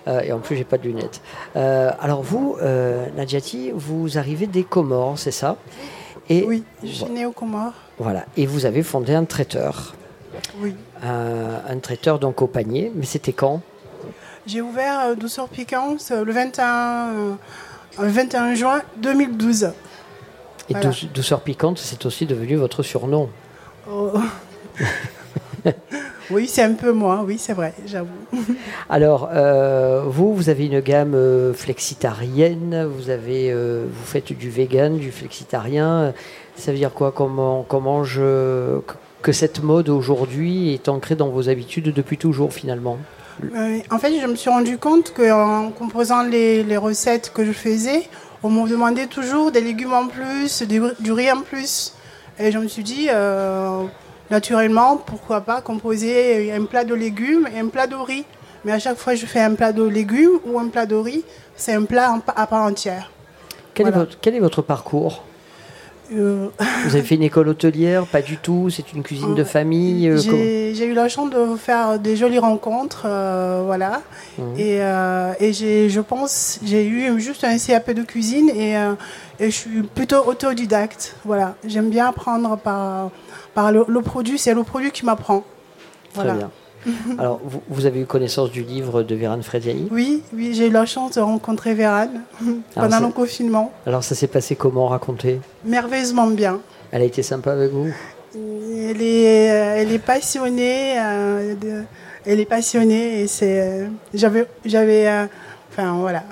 [0.07, 1.21] Euh, et en plus, j'ai pas de lunettes.
[1.57, 5.57] Euh, alors vous, euh, Nadjati, vous arrivez des Comores, c'est ça?
[6.29, 7.73] Et, Oui, je suis née aux Comores.
[7.99, 8.25] Voilà.
[8.37, 9.95] Et vous avez fondé un traiteur.
[10.59, 10.75] Oui.
[11.03, 12.91] un traiteur donc au panier.
[12.95, 13.61] Mais c'était quand?
[14.47, 17.37] J'ai ouvert Douceur Piquante le 21,
[17.97, 19.73] 21 juin 2012.
[20.69, 20.73] Et
[21.13, 23.29] Douceur Piquante, c'est aussi devenu votre surnom.
[23.89, 24.13] Oh.
[26.31, 28.09] oui, c'est un peu moi, oui, c'est vrai, j'avoue.
[28.89, 34.49] Alors, euh, vous, vous avez une gamme euh, flexitarienne, vous, avez, euh, vous faites du
[34.49, 36.13] vegan, du flexitarien.
[36.55, 37.11] Ça veut dire quoi?
[37.11, 38.79] Comment, comment je,
[39.21, 42.97] que cette mode aujourd'hui est ancrée dans vos habitudes depuis toujours, finalement?
[43.89, 48.07] En fait, je me suis rendu compte qu'en composant les, les, recettes que je faisais,
[48.43, 51.93] on me demandait toujours des légumes en plus, du, riz en plus.
[52.37, 53.09] Et je me suis dit
[54.33, 58.25] naturellement, pourquoi pas composer un plat de légumes et un plat de riz.
[58.65, 60.95] Mais à chaque fois que je fais un plat de légumes ou un plat de
[60.95, 61.23] riz,
[61.55, 63.11] c'est un plat à part entière.
[63.75, 65.23] Quel, est, votre, quel est votre parcours?
[66.15, 66.49] Euh,
[66.85, 70.17] Vous avez fait une école hôtelière Pas du tout C'est une cuisine de famille euh,
[70.17, 74.01] J'ai eu la chance de faire des jolies rencontres, euh, voilà.
[74.37, 74.59] Mmh.
[74.59, 74.77] Et,
[75.39, 78.73] et je pense, j'ai eu juste un CAP de cuisine et,
[79.39, 81.15] et je suis plutôt autodidacte.
[81.25, 83.09] Voilà, j'aime bien apprendre par
[83.53, 85.43] par le, produit, c'est le produit qui m'apprend.
[86.13, 86.51] Très bien.
[87.17, 89.87] Alors, vous, avez eu connaissance du livre de Vérane Frediani?
[89.91, 92.21] Oui, oui, j'ai eu la chance de rencontrer Vérane
[92.75, 93.71] pendant le confinement.
[93.85, 95.39] Alors, ça s'est passé comment Racontez?
[95.65, 96.59] Merveilleusement bien.
[96.91, 97.91] Elle a été sympa avec vous?
[98.35, 100.99] Elle est, euh, elle est passionnée.
[100.99, 101.83] Euh,
[102.25, 103.61] elle est passionnée et c'est.
[103.61, 105.27] Euh, j'avais, j'avais,
[105.71, 106.23] enfin voilà.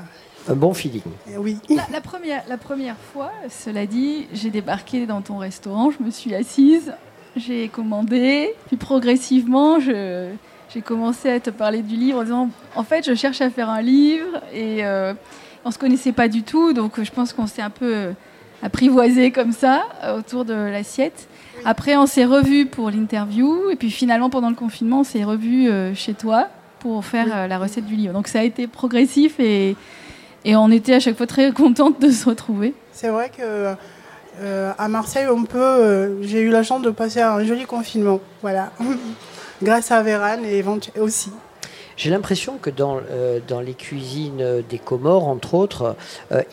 [0.47, 1.03] Un bon feeling.
[1.37, 1.57] Oui.
[1.69, 6.33] La, première, la première fois, cela dit, j'ai débarqué dans ton restaurant, je me suis
[6.33, 6.93] assise,
[7.35, 13.05] j'ai commandé, puis progressivement, j'ai commencé à te parler du livre en disant en fait,
[13.05, 15.13] je cherche à faire un livre et euh,
[15.65, 18.13] on se connaissait pas du tout, donc je pense qu'on s'est un peu
[18.61, 21.27] apprivoisé comme ça euh, autour de l'assiette.
[21.65, 25.69] Après, on s'est revus pour l'interview et puis finalement, pendant le confinement, on s'est revus
[25.69, 26.47] euh, chez toi
[26.79, 28.13] pour faire euh, la recette du livre.
[28.13, 29.75] Donc ça a été progressif et,
[30.45, 32.73] et on était à chaque fois très contente de se retrouver.
[32.91, 33.75] C'est vrai que
[34.41, 35.59] euh, à Marseille, on peut.
[35.59, 38.71] Euh, j'ai eu la chance de passer un joli confinement, voilà,
[39.63, 40.63] grâce à Vérane et
[40.99, 41.31] aussi.
[41.97, 45.95] J'ai l'impression que dans, euh, dans les cuisines des Comores, entre autres,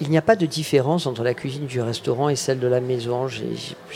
[0.01, 2.81] il n'y a pas de différence entre la cuisine du restaurant et celle de la
[2.81, 3.29] maison.
[3.29, 3.47] J'ai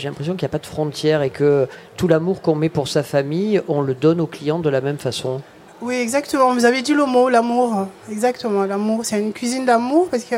[0.05, 3.03] l'impression qu'il n'y a pas de frontière et que tout l'amour qu'on met pour sa
[3.03, 5.43] famille, on le donne aux clients de la même façon.
[5.83, 6.55] Oui, exactement.
[6.55, 7.89] Vous avez dit le mot, l'amour.
[8.11, 9.05] Exactement, l'amour.
[9.05, 10.37] C'est une cuisine d'amour parce que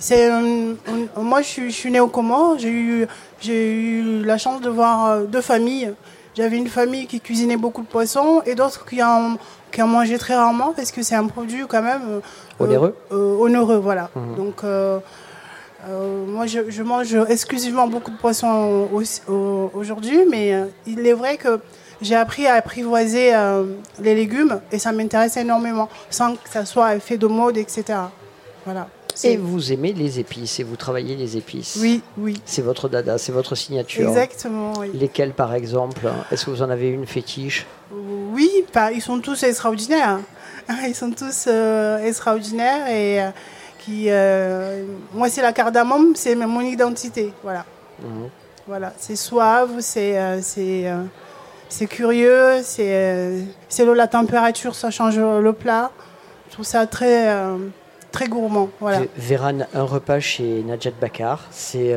[0.00, 0.28] c'est,
[1.16, 2.58] moi, je suis, je suis née au Comores.
[2.58, 3.06] J'ai eu,
[3.40, 5.92] j'ai eu la chance de voir deux familles.
[6.36, 9.36] J'avais une famille qui cuisinait beaucoup de poissons et d'autres qui en,
[9.70, 12.20] qui en mangeaient très rarement parce que c'est un produit quand même
[12.58, 12.96] onéreux.
[13.10, 14.10] onéreux, voilà.
[14.16, 14.34] Mmh.
[14.36, 14.64] Donc
[15.88, 18.88] euh, moi, je, mange exclusivement beaucoup de poissons
[19.74, 21.60] aujourd'hui, mais euh, il est vrai que
[22.02, 23.64] j'ai appris à apprivoiser euh,
[24.00, 27.84] les légumes et ça m'intéresse énormément, sans que ça soit effet de mode, etc.
[28.64, 28.88] Voilà.
[29.24, 32.40] Et vous aimez les épices et vous travaillez les épices Oui, oui.
[32.44, 34.08] C'est votre dada, c'est votre signature.
[34.08, 34.90] Exactement, oui.
[34.94, 37.66] Lesquelles, par exemple Est-ce que vous en avez une fétiche?
[37.92, 38.50] Oui,
[38.94, 40.20] ils sont tous extraordinaires.
[40.86, 41.48] Ils sont tous
[42.04, 43.20] extraordinaires et
[43.80, 47.32] qui, euh, moi, c'est la cardamome, c'est mon identité.
[47.42, 47.64] Voilà.
[48.02, 48.28] Mhm.
[48.66, 51.02] Voilà, c'est suave, c'est euh, c'est euh,
[51.68, 55.90] c'est curieux, c'est c'est la température, ça change le plat.
[56.48, 57.34] Je trouve ça très
[58.10, 58.68] très gourmand.
[58.80, 59.02] Voilà.
[59.16, 61.94] Véran, un repas chez Najat Bakar, c'est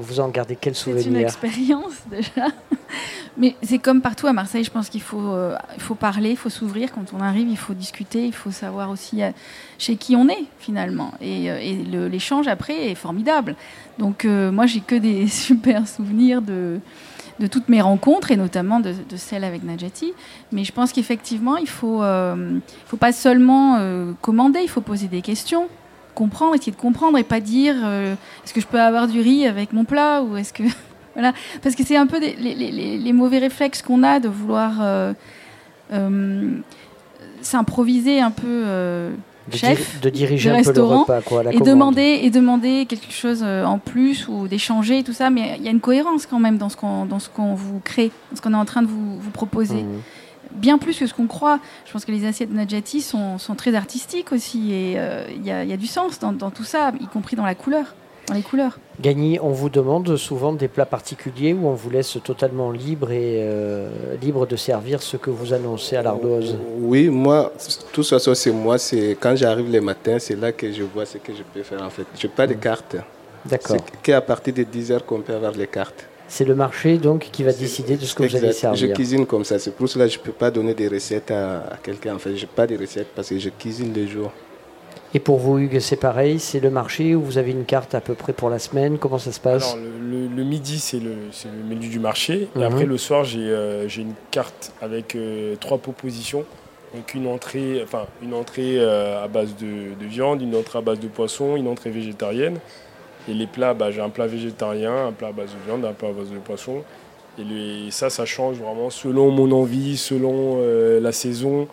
[0.00, 2.48] vous en gardez quel souvenir C'est une expérience déjà.
[3.36, 6.36] Mais c'est comme partout à Marseille, je pense qu'il faut, euh, il faut parler, il
[6.36, 6.92] faut s'ouvrir.
[6.92, 9.30] Quand on arrive, il faut discuter, il faut savoir aussi euh,
[9.78, 11.12] chez qui on est finalement.
[11.20, 13.56] Et, euh, l'échange après est formidable.
[13.98, 16.80] Donc moi, j'ai que des super souvenirs de,
[17.42, 20.12] de toutes mes rencontres et notamment de, de celle avec Najati.
[20.52, 22.02] Mais je pense qu'effectivement, il faut,
[22.86, 23.78] faut pas seulement
[24.20, 25.68] commander, il faut poser des questions
[26.14, 27.74] comprendre, essayer de comprendre et pas dire
[28.44, 30.62] est-ce que je peux avoir du riz avec mon plat ou est-ce que
[31.14, 31.32] voilà,
[31.62, 35.12] parce que c'est un peu les, mauvais réflexes qu'on a de vouloir euh,
[35.92, 36.58] euh,
[37.40, 38.64] s'improviser un peu
[39.48, 43.42] euh, chef de, diriger un peu le repas, quoi, et demander et demander quelque chose
[43.42, 45.30] en plus ou d'échanger et tout ça.
[45.30, 47.80] Mais il y a une cohérence quand même dans ce qu'on dans ce qu'on vous
[47.80, 49.82] crée, dans ce qu'on est en train de vous, vous proposer.
[49.82, 50.02] Mmh.
[50.52, 51.60] Bien plus que ce qu'on croit.
[51.86, 54.98] Je pense que les assiettes Najati sont, sont très artistiques aussi et
[55.34, 57.94] il y, y, a du sens dans, dans tout ça, y compris dans la couleur
[58.34, 58.78] les couleurs.
[59.00, 63.38] Gagny, on vous demande souvent des plats particuliers où on vous laisse totalement libre et
[63.40, 63.88] euh,
[64.20, 67.52] libre de servir ce que vous annoncez à l'ardoise Oui, moi,
[67.92, 68.78] tout ça, c'est moi.
[68.78, 71.82] C'est quand j'arrive le matin, c'est là que je vois ce que je peux faire
[71.82, 72.06] en fait.
[72.18, 72.96] Je n'ai pas de cartes.
[73.44, 73.76] D'accord.
[73.76, 76.06] C'est qu'à partir de 10 heures qu'on peut avoir les cartes.
[76.28, 78.88] C'est le marché donc qui va décider de ce que vous allez servir.
[78.88, 79.58] Je cuisine comme ça.
[79.58, 82.14] C'est pour cela que je ne peux pas donner des recettes à, à quelqu'un.
[82.14, 84.32] En fait, je n'ai pas de recettes parce que je cuisine les jours.
[85.14, 88.00] Et pour vous, Hugues, c'est pareil C'est le marché où vous avez une carte à
[88.00, 88.98] peu près pour la semaine?
[88.98, 89.74] Comment ça se passe?
[89.74, 89.84] Alors,
[90.34, 92.48] le, midi, c'est le, le, menu du marché.
[92.56, 92.64] Et mhm.
[92.64, 96.44] après, le soir, j'ai euh, une carte avec euh, trois propositions.
[96.94, 101.00] Donc, une entrée, enfin, une entrée euh, à base de, viande, une entrée à base
[101.00, 102.58] de poisson, une entrée végétarienne.
[103.28, 105.92] Et les plats, bah, j'ai un plat végétarien, un plat à base de viande, un
[105.92, 106.82] plat à base de poisson.
[107.38, 110.58] Et, ça, ça change vraiment selon mon envie, selon
[111.00, 111.68] la saison.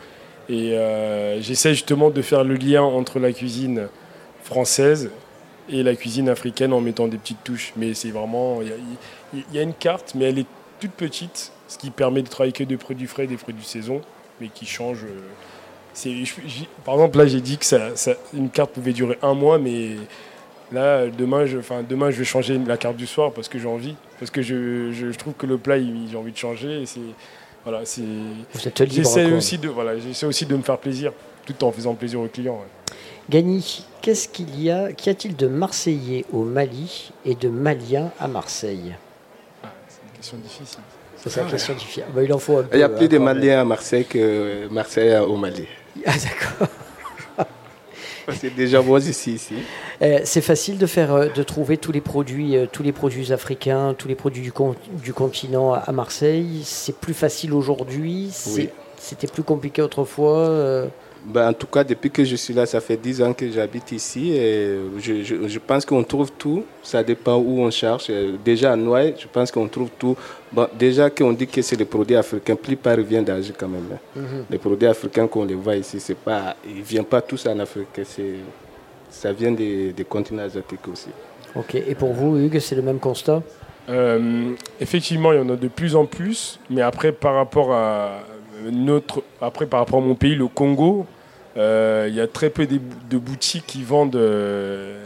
[0.50, 3.88] Et euh, j'essaie justement de faire le lien entre la cuisine
[4.43, 5.12] française
[5.70, 7.72] et la cuisine africaine en mettant des petites touches.
[7.78, 8.60] Mais c'est vraiment.
[9.32, 10.47] Il y, a une carte, mais elle est
[10.80, 14.02] toute petite, ce qui permet de travailler que des produits frais, des produits saison,
[14.41, 15.04] mais qui change.
[15.04, 16.26] Euh,
[16.84, 17.91] par exemple, là, j'ai dit que ça,
[18.34, 19.97] une carte pouvait durer un mois, mais
[20.72, 23.68] là, demain je, enfin, demain, je vais changer la carte du soir parce que j'ai
[23.68, 23.95] envie.
[24.18, 26.82] Parce que je, je, trouve que le plat, j'ai envie de changer.
[26.82, 26.86] Et
[27.64, 28.01] voilà, c'est.
[28.89, 31.12] J'essaie aussi de voilà, j'essaie aussi de me faire plaisir,
[31.45, 32.62] tout en faisant plaisir aux clients.
[33.30, 38.28] Gany, qu'est-ce qu'il y a Qu'y a-t-il de Marseillais au Mali et de Maliens à
[38.28, 38.95] Marseille?
[39.64, 40.80] Ah, C'est une question difficile.
[41.16, 42.03] C'est une question difficile.
[42.16, 45.36] Bah, il en faut Il y a plus de Maliens à Marseille que Marseille au
[45.36, 45.68] Mali.
[46.05, 46.68] Ah d'accord.
[48.34, 49.34] C'est déjà moi ici.
[49.34, 49.56] ici.
[50.02, 53.32] Euh, c'est facile de faire, euh, de trouver tous les produits, euh, tous les produits
[53.34, 54.54] africains, tous les produits du,
[55.04, 56.62] du continent à Marseille.
[56.64, 58.30] C'est plus facile aujourd'hui.
[58.98, 60.90] C'était plus compliqué autrefois.
[61.26, 63.92] Ben, en tout cas, depuis que je suis là, ça fait 10 ans que j'habite
[63.92, 66.64] ici et je, je, pense qu'on trouve tout.
[66.82, 68.10] Ça dépend où on cherche.
[68.44, 70.16] Déjà à Noailles, je pense qu'on trouve tout.
[70.52, 73.86] Bon, déjà qu'on dit que c'est des produits africains, plupart viennent d'Asie quand même.
[73.94, 74.20] Hein.
[74.20, 74.46] Mhm.
[74.50, 77.60] Les produits africains qu'on les voit ici, c'est pas, ils ne viennent pas tous en
[77.60, 77.88] Afrique.
[79.10, 81.10] Ça vient des, des continents asiatiques aussi.
[81.56, 81.76] Ok.
[81.76, 83.42] Et pour vous, Hugues, c'est le même constat?
[83.90, 86.60] Euh, Effectivement, il y en a de plus en plus.
[86.70, 88.20] Mais après, par rapport à
[88.72, 91.05] notre, après, par rapport à mon pays, le Congo,
[91.57, 94.16] euh, il y a très peu de, boutiques qui vendent.
[94.16, 95.03] Euh,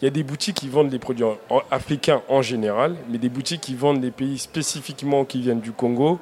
[0.00, 1.24] il y a des boutiques qui vendent des produits
[1.70, 6.18] africains en général, mais des boutiques qui vendent des pays spécifiquement qui viennent du Congo.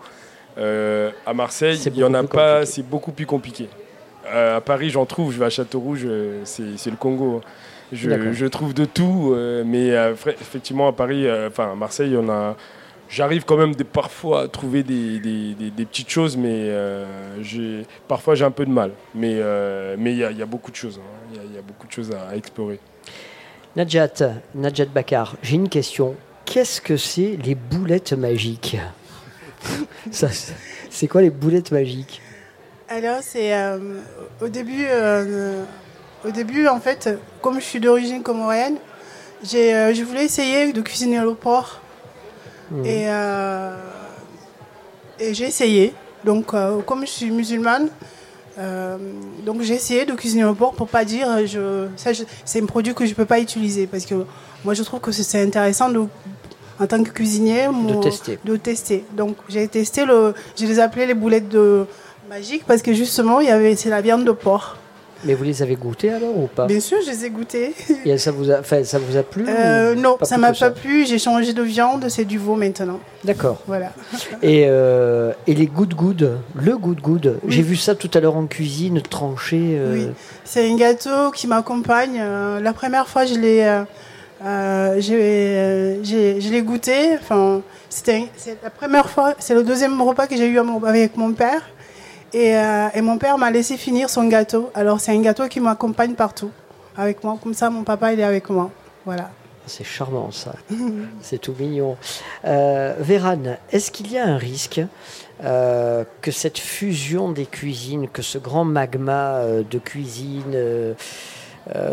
[0.58, 3.68] Euh, à Marseille, il n'y en a pas, c'est beaucoup plus compliqué.
[4.30, 6.06] à Paris, j'en trouve, je vais à Château-Rouge,
[6.44, 7.40] c'est le Congo.
[7.92, 9.34] Je, je, trouve de tout,
[9.64, 9.88] mais
[10.40, 12.56] effectivement, à Paris, enfin à Marseille, il y en a
[13.09, 15.20] J'arrive quand même parfois à trouver des,
[15.76, 18.92] petites choses, mais euh, parfois j'ai un peu de mal.
[19.14, 20.98] Mais euh, il y, a beaucoup de choses.
[20.98, 21.38] Hein.
[21.46, 22.80] Il y, a beaucoup de choses à, explorer.
[23.76, 26.14] Najat, Najat Bakar, j'ai une question.
[26.44, 28.76] Qu'est-ce que c'est les boulettes magiques
[30.11, 30.28] Ça,
[30.90, 32.20] C'est quoi les boulettes magiques?
[32.88, 33.78] Alors, c'est euh,
[34.42, 35.64] au début, euh,
[36.24, 37.09] au début, en fait,
[37.40, 38.76] comme je suis d'origine comorienne,
[39.42, 41.80] j'ai, euh, je voulais essayer de cuisiner le porc.
[42.70, 42.84] Mhm.
[42.86, 43.76] Et, euh,
[45.20, 45.94] et j'ai essayé.
[46.24, 47.88] Donc, euh, comme je suis musulmane,
[48.58, 48.96] euh,
[49.44, 52.66] donc j'ai essayé de cuisiner le porc pour pas dire, je, ça, je- c'est un
[52.66, 54.14] produit que je peux pas utiliser parce que
[54.64, 56.04] moi je trouve que c'est- intéressant de,
[56.80, 58.38] en tant que cuisinier, mon- tester.
[58.44, 59.04] de tester.
[59.12, 61.84] Donc j'ai testé le, je les appelais les boulettes de
[62.30, 64.76] magique parce que justement il y avait c'est la viande de porc.
[65.25, 67.75] Mais vous les avez goûtées alors ou pas Bien sûr, je les ai goûtées.
[68.05, 71.07] Et ça vous a, enfin, ça vous a plu Euh, non, ça m'a pas plu.
[71.07, 73.01] J'ai changé de viande, c'est du veau maintenant.
[73.25, 73.62] D'accord.
[73.66, 73.93] Voilà.
[74.43, 78.37] Et, euh, et les good good, le good good, j'ai vu ça tout à l'heure
[78.37, 79.59] en cuisine, tranché.
[79.79, 80.09] euh, Oui,
[80.45, 82.22] c'est un gâteau qui m'accompagne.
[82.62, 83.62] La première fois, je l'ai,
[84.45, 87.14] euh, je l'ai goûté.
[87.20, 88.25] Enfin, c'était,
[88.62, 91.62] la première fois, c'est le deuxième repas que j'ai eu avec mon père.
[92.35, 94.70] Et, euh, et mon père m'a laissé finir son gâteau.
[94.74, 96.51] Alors, c'est un gâteau qui m'accompagne partout
[96.97, 97.39] avec moi.
[97.41, 98.70] Comme ça, mon papa, est avec moi.
[99.07, 99.30] Voilà.
[99.66, 100.57] C'est charmant ça.
[101.22, 101.97] C'est tout mignon.
[102.45, 104.80] Euh, Vérane, est-ce qu'il y a un risque
[105.45, 110.95] euh, que cette fusion des cuisines, que ce grand magma euh, de cuisine,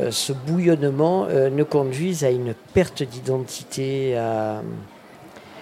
[0.10, 4.20] ce bouillonnement ne conduise à une perte d'identité.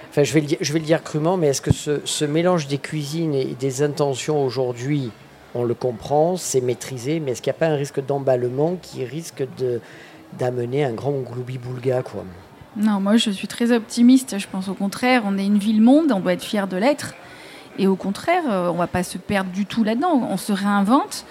[0.09, 2.79] Enfin, je vais, le je vais le dire crûment, mais est-ce que ce, mélange des
[2.79, 5.11] cuisines et des intentions aujourd'hui,
[5.53, 9.05] on le comprend, c'est maîtrisé, mais est-ce qu'il n'y a pas un risque d'emballement qui
[9.05, 9.43] risque
[10.39, 12.23] d'amener un grand gloubi-boulga, quoi?
[12.75, 14.37] Non, moi je suis très optimiste.
[14.39, 17.13] Je pense au contraire, on est une ville-monde, on doit être fier de l'être.
[17.77, 20.27] Et au contraire, euh, on va pas se perdre du tout là-dedans.
[20.29, 21.25] On se réinvente.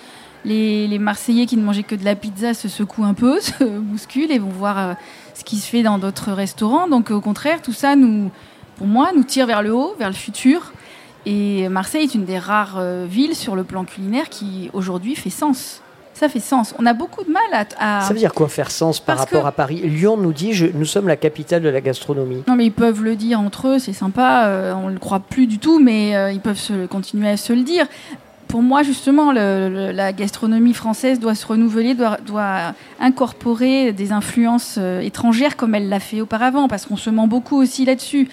[0.44, 3.64] Les, les Marseillais qui ne mangeaient que de la pizza se secouent un peu, se
[3.64, 4.94] bousculent et vont voir euh,
[5.34, 6.88] ce qui se fait dans d'autres restaurants.
[6.88, 8.30] Donc au contraire, tout ça, nous,
[8.78, 10.72] pour moi, nous tire vers le haut, vers le futur.
[11.26, 15.30] Et Marseille est une des rares euh, villes sur le plan culinaire qui aujourd'hui fait
[15.30, 15.82] sens.
[16.14, 16.74] Ça fait sens.
[16.78, 17.98] On a beaucoup de mal à.
[17.98, 19.80] à- Ça veut dire quoi faire sens par Parce rapport que- à Paris?
[19.84, 22.42] Lyon nous dit je- nous sommes la capitale de la gastronomie.
[22.48, 24.46] Non, mais ils peuvent le dire entre eux, c'est sympa.
[24.46, 27.52] euh, on le croit plus du tout, mais euh, ils peuvent se, continuer à se
[27.52, 27.86] le dire.
[28.48, 34.10] Pour moi, justement, le- le- la gastronomie française doit se renouveler, doit, doit incorporer des
[34.12, 38.28] influences euh, étrangères comme elle l'a fait auparavant, parce qu'on se ment beaucoup aussi là-dessus.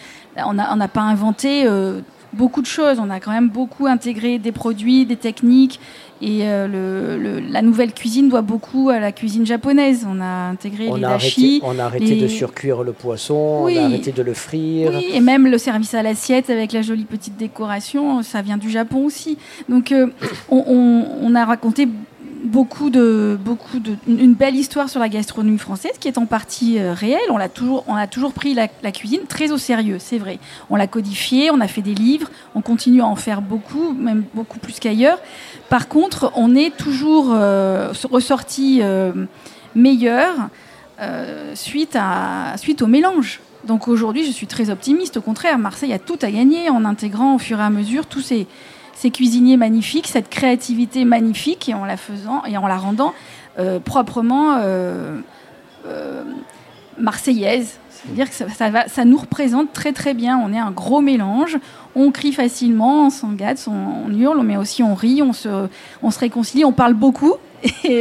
[0.45, 2.01] On n'a pas inventé euh,
[2.33, 5.79] beaucoup de choses, on a quand même beaucoup intégré des produits, des techniques,
[6.21, 10.05] et euh, le- le- la nouvelle cuisine doit beaucoup à la cuisine japonaise.
[10.09, 13.61] On a intégré On les a, dashi, arrêté, on a arrêté de surcuire le poisson,
[13.63, 13.75] Oui.
[13.77, 14.91] on a arrêté de le frire.
[14.93, 18.69] Oui, et même le service à l'assiette avec la jolie petite décoration, ça vient du
[18.69, 19.37] Japon aussi.
[19.69, 20.07] Donc euh,
[20.49, 21.87] on, on- on a raconté
[22.45, 26.79] beaucoup de, beaucoup de, une belle histoire sur la gastronomie française qui est en partie
[26.79, 27.19] euh, réelle.
[27.29, 30.39] On, l'a toujours, on a toujours pris la, cuisine très au sérieux, c'est vrai.
[30.69, 34.23] On l'a codifiée, on a fait des livres, on continue à en faire beaucoup, même
[34.33, 35.19] beaucoup plus qu'ailleurs.
[35.69, 39.11] Par contre, on est toujours euh, ressorti euh,
[39.75, 40.33] meilleur
[41.55, 43.41] suite, à, suite au mélange.
[43.65, 45.17] Donc aujourd'hui, je suis très optimiste.
[45.17, 48.21] Au contraire, Marseille a tout à gagner en intégrant au fur et à mesure tous
[48.21, 48.47] ces,
[48.95, 53.13] ces cuisiniers magnifiques, cette créativité magnifique et en la faisant et en la rendant
[53.59, 55.19] euh, proprement euh,
[55.85, 56.23] euh,
[56.97, 57.77] marseillaise.
[57.91, 60.37] C'est-à-dire que ça, nous représente très très bien.
[60.37, 61.57] On est un gros mélange.
[61.95, 65.67] On crie facilement, on s'engage, on, on hurle, mais aussi on rit, on se,
[66.03, 67.35] on se réconcilie, on parle beaucoup.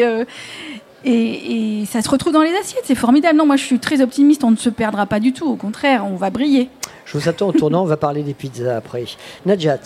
[1.06, 2.84] Et ça se retrouve dans les assiettes.
[2.84, 3.36] C'est formidable.
[3.36, 4.42] Non, moi je suis très optimiste.
[4.44, 5.46] On ne se perdra pas du tout.
[5.46, 6.70] Au contraire, on va briller.
[7.04, 9.04] Je vous attends au tournant, on va parler des pizzas après.
[9.44, 9.78] Nadjat,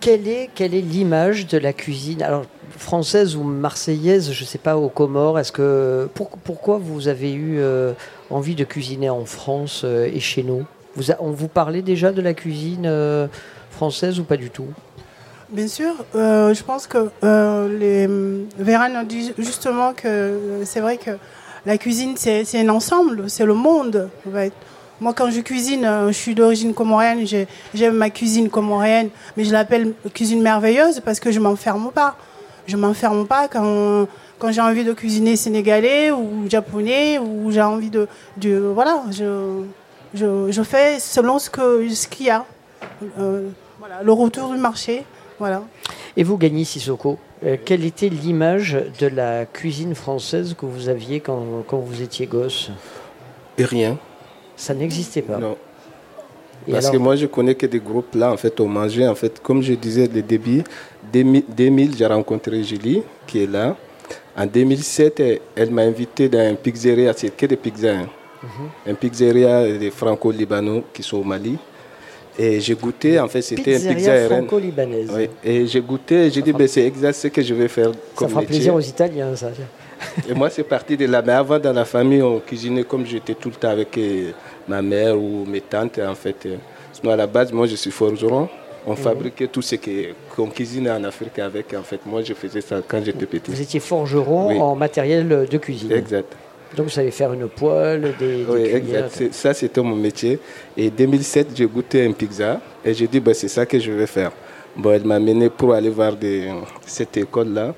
[0.00, 2.24] quelle est, l'image de la cuisine
[2.76, 7.32] française ou marseillaise, je ne sais pas, aux Comores Est-ce que, pour- Pourquoi vous avez
[7.32, 7.92] eu euh,
[8.30, 10.64] envie de cuisiner en France euh, et chez nous?
[11.20, 13.26] On vous parlait déjà de la cuisine euh,
[13.70, 14.66] française ou pas du tout?
[15.50, 17.08] Bien sûr, je pense que
[17.78, 18.08] les
[18.58, 21.12] Véran a dit justement que c'est vrai que
[21.66, 24.08] la cuisine c'est un ensemble, c'est le monde.
[25.00, 29.44] Moi quand je cuisine, euh, je suis d'origine comorienne, j'ai- j'aime ma cuisine comorienne, mais
[29.44, 32.16] je l'appelle cuisine merveilleuse parce que je m'enferme pas.
[32.66, 34.06] Je m'enferme pas quand
[34.38, 39.62] quand j'ai envie de cuisiner sénégalais ou japonais ou j'ai envie de, de voilà, je,
[40.14, 42.44] je, je fais selon ce que ce qu'il y a.
[43.18, 45.04] Euh, voilà, le retour du marché.
[45.38, 45.62] Voilà.
[46.16, 51.20] Et vous, Gagny Sissoko, euh, quelle était l'image de la cuisine française que vous aviez
[51.20, 52.70] quand, quand vous étiez gosse?
[53.58, 53.98] Et rien.
[54.56, 55.38] Ça n'existait pas.
[55.38, 55.56] Non.
[56.66, 59.06] Et Parce alors- que moi, je connais que des groupes là, en fait, on mangeait,
[59.06, 60.64] en fait, comme je disais le début,
[61.12, 63.76] 2000, 2000, j'ai rencontré Julie, qui est là.
[64.36, 65.22] En 2007,
[65.54, 67.92] elle m'a invité dans une pizzeria, c'est que des pizzas.
[67.94, 68.08] Hein.
[68.42, 68.90] Mhm.
[68.90, 71.56] Une pizzeria des franco-libanais qui sont au Mali.
[72.38, 75.10] Et j'ai goûté, en fait, c'était une pizza franco-libanaise.
[75.14, 75.28] Oui.
[75.42, 78.34] Et j'ai goûté, j'ai dit, ben, c'est exact ce que je vais faire comme Ça
[78.34, 79.50] fera plaisir aux Italiens, ça.
[80.28, 81.22] Et moi, c'est parti de là.
[81.22, 84.32] Mais avant, dans la famille, on cuisinait comme j'étais tout le temps avec euh,
[84.68, 86.48] ma mère ou mes tantes, en fait.
[86.92, 88.48] Sinon, à la base, moi, je suis forgeron.
[88.86, 88.96] On mhm.
[88.96, 89.74] fabriquait tout ce
[90.34, 91.74] qu'on cuisinait en Afrique avec.
[91.74, 93.50] En fait, moi, je faisais ça quand j'étais petit.
[93.50, 96.32] Vous étiez forgeron en matériel de cuisine Exact.
[96.76, 99.32] Donc vous savez faire une poêle, des, Oui, exact.
[99.32, 100.38] Ça, c'était mon métier.
[100.76, 104.06] Et 2007, j'ai goûté un pizza et j'ai dit, bah, c'est ça que je vais
[104.06, 104.32] faire.
[104.76, 106.14] Bon, elle m'a mené pour aller voir
[106.84, 107.74] cette école-là.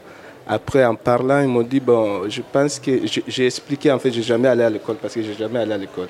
[0.49, 3.03] Après, en parlant, ils m'ont dit, bon, je pense que...
[3.27, 5.59] J'ai expliqué, en fait, je n'ai jamais allé à l'école parce que je n'ai jamais
[5.59, 6.09] allé à l'école.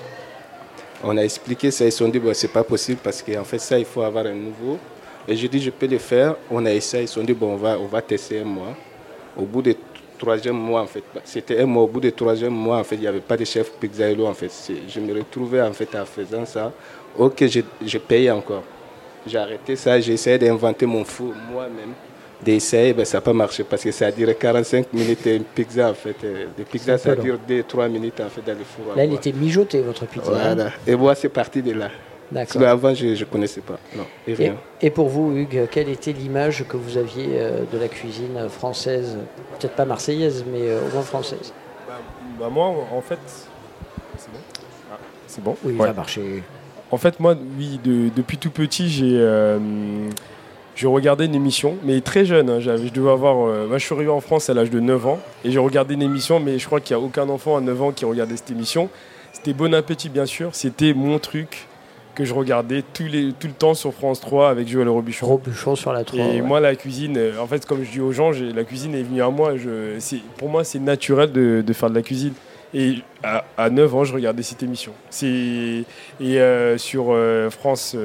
[1.03, 3.59] On a expliqué ça, ils se sont dit, bon, c'est pas possible parce qu'en fait,
[3.59, 4.79] ça, il faut avoir un nouveau.
[5.27, 6.37] Et j'ai dit, je peux le faire.
[6.51, 8.77] On a essayé, ils se sont dit, bon, on va, on va tester un mois.
[9.37, 9.75] Au bout de
[10.17, 11.03] troisième mois, en fait.
[11.25, 11.83] C'était un mois.
[11.83, 14.35] Au bout du troisième mois, en fait, il n'y avait pas de chef pizzaïlo, en
[14.35, 14.51] fait.
[14.89, 16.73] Je me retrouvais, en fait, en faisant ça.
[17.17, 18.63] Ok, je, je payais encore.
[19.27, 21.93] J'ai arrêté ça, j'ai essayé d'inventer mon four moi-même.
[22.45, 25.45] D'essayer, ben, ça n'a pas marché parce que ça a duré 45 minutes et une
[25.45, 26.17] pizza, en fait.
[26.57, 28.95] Des pizzas, ça dure 2-3 minutes, en fait, dans le four.
[28.95, 30.31] Là, elle était mijotée, votre pizza.
[30.31, 30.55] Hein.
[30.55, 30.71] Voilà.
[30.87, 31.91] Et moi, c'est parti de là.
[32.31, 32.63] D'accord.
[32.63, 33.79] Avant, je ne connaissais pas.
[33.97, 37.89] Non, et, et, pour vous, Hugues, quelle était l'image que vous aviez euh, de la
[37.89, 39.17] cuisine française?
[39.59, 41.55] Peut-être pas marseillaise, mais euh, au moins française
[41.89, 41.95] bah,
[42.39, 43.19] bah, Moi, en fait.
[44.19, 44.39] C'est bon
[44.93, 46.43] ah, C'est bon Oui, ça a marché.
[46.91, 49.17] En fait, moi, oui, depuis tout petit, j'ai.
[49.19, 49.59] Euh,
[50.79, 52.49] je regardais une émission, mais très jeune.
[52.49, 53.35] Hein, je devais avoir.
[53.67, 56.03] moi, je suis arrivé en France à l'âge de 9 ans et j'ai regardé une
[56.03, 58.53] émission, mais je crois qu'il n'y a aucun enfant à 9 ans qui regardait cette
[58.53, 58.89] émission.
[59.33, 60.51] C'était Bon Appétit, bien sûr.
[60.53, 61.67] C'était mon truc
[62.15, 65.27] que je regardais tout, les, tout le temps sur France 3 avec Joël Robuchon.
[65.27, 66.19] Robuchon sur la 3.
[66.19, 69.03] Et moi, la cuisine, euh, en fait, comme je dis aux gens, la cuisine est
[69.03, 69.57] venue à moi.
[69.57, 69.99] Je,
[70.37, 72.33] pour moi, c'est naturel de, de, faire de la cuisine.
[72.75, 74.93] Et à, à, 9 ans, je regardais cette émission.
[75.23, 75.85] Et
[76.23, 77.97] euh, sur, euh, France,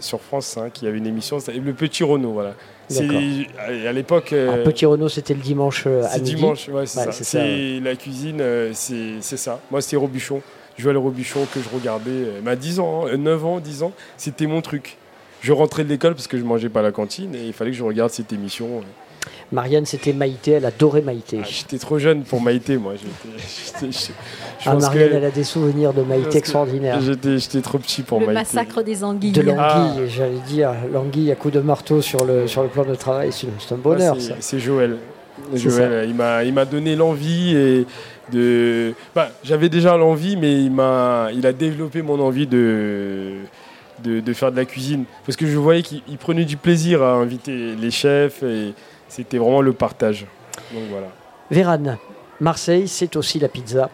[0.00, 2.32] sur France 5, il y avait une émission, Le Petit Renault.
[2.32, 2.54] Voilà.
[2.90, 4.30] À, l'époque.
[4.64, 6.34] Petit Renault, c'était le dimanche à midi.
[6.34, 7.44] dimanche, ouais, c'est ça.
[7.82, 8.42] La cuisine,
[8.72, 9.60] c'est ça.
[9.70, 10.42] Moi, c'est Robuchon.
[10.78, 14.62] Joël Robuchon que je regardais, à 10 ans, 9 hein, ans, 10 ans, c'était mon
[14.62, 14.96] truc.
[15.42, 17.70] Je rentrais de l'école parce que je mangeais pas à la cantine et il fallait
[17.70, 18.82] que je regarde cette émission.
[19.52, 21.40] Marianne, c'était Maïté, elle adorait Maïté.
[21.42, 22.94] Ah, j'étais trop jeune pour Maïté, moi.
[24.64, 27.00] ah, Marianne, elle a des souvenirs de Maïté extraordinaires.
[27.00, 28.32] J'étais trop petit pour Maïté.
[28.32, 29.32] Le massacre des anguilles.
[29.32, 29.60] De l'anguille,
[30.04, 30.06] ah.
[30.08, 30.72] j'allais dire.
[30.92, 34.16] L'anguille à coups de marteau sur le, sur le plan de travail, c'est un bonheur.
[34.38, 34.96] c'est Joël.
[35.54, 37.86] Joël, il m'a donné l'envie et
[38.32, 38.94] de.
[39.14, 43.38] Bah, J'avais déjà l'envie, mais il m'a, il a développé mon envie de,
[44.04, 47.74] de, faire de la cuisine parce que je voyais qu'il prenait du plaisir à inviter
[47.74, 48.74] les chefs et
[49.10, 50.26] c'était vraiment le partage.
[50.72, 51.08] Donc voilà.
[51.50, 51.98] Vérane,
[52.40, 53.90] Marseille, c'est aussi la pizza.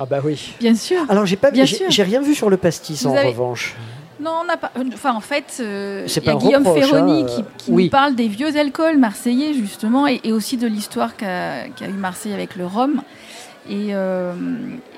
[0.00, 0.54] Ah bah oui.
[0.60, 1.04] Bien sûr.
[1.10, 3.76] Alors j'ai pas, j'ai rien vu sur le pastis en revanche.
[4.20, 4.70] Non, on n'a pas.
[4.94, 8.56] Enfin, en fait, euh, il y a Guillaume Ferroni hein, qui, nous parle des vieux
[8.56, 13.02] alcools marseillais, justement, et, aussi de l'histoire qu'a eu Marseille avec le rhum.
[13.68, 14.32] Et, euh,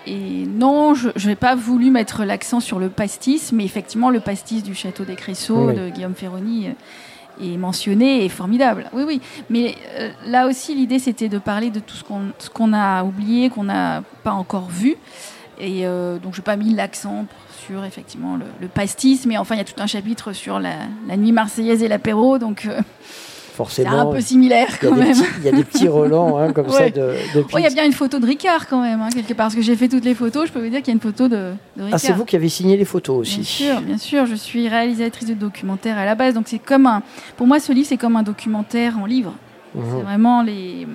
[0.06, 4.62] et non, je n'ai pas voulu mettre l'accent sur le pastis, mais effectivement, le pastis
[4.62, 6.72] du château des Cressaux de Guillaume Ferroni euh,
[7.40, 8.90] est mentionné et formidable.
[8.92, 9.20] Oui, oui.
[9.50, 9.76] Mais
[10.26, 14.32] là aussi, l'idée, c'était de parler de tout ce qu'on a oublié, qu'on n'a pas
[14.32, 14.96] encore vu.
[15.58, 15.84] Et
[16.22, 17.26] donc, je n'ai pas mis l'accent
[17.64, 21.32] sur effectivement le, pastis, mais enfin il y a tout un chapitre sur la, nuit
[21.32, 22.80] marseillaise et l'apéro, donc euh,
[23.54, 25.16] forcément c'est un peu similaire quand même.
[25.38, 27.14] Il y a des petits relents hein, comme ça de.
[27.34, 29.62] Il y a bien une photo de Ricard quand même hein, quelque part, parce que
[29.62, 31.52] j'ai fait toutes les photos, je peux vous dire qu'il y a une photo de,
[31.76, 31.90] Ricard.
[31.92, 33.36] Ah c'est vous qui avez signé les photos aussi.
[33.36, 36.86] Bien sûr, bien sûr, je suis réalisatrice de documentaire à la base, donc c'est comme
[36.86, 37.02] un,
[37.36, 39.34] pour moi ce livre c'est comme un documentaire en livre.
[39.74, 39.82] Mhm.
[39.90, 40.86] C'est vraiment les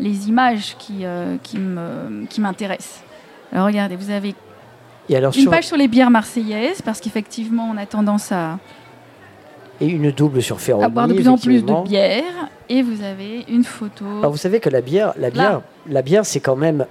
[0.00, 3.02] les images qui, euh, qui m'intéressent.
[3.52, 4.34] Alors regardez, vous avez
[5.08, 8.58] une page sur les bières marseillaises, parce qu'effectivement, on a tendance à.
[9.80, 10.84] Et une double sur Ferroni.
[10.84, 12.22] À boire de plus en plus de bières.
[12.68, 14.04] Et vous avez une photo.
[14.20, 16.86] Alors vous savez que la bière, la bière, la bière, c'est quand même,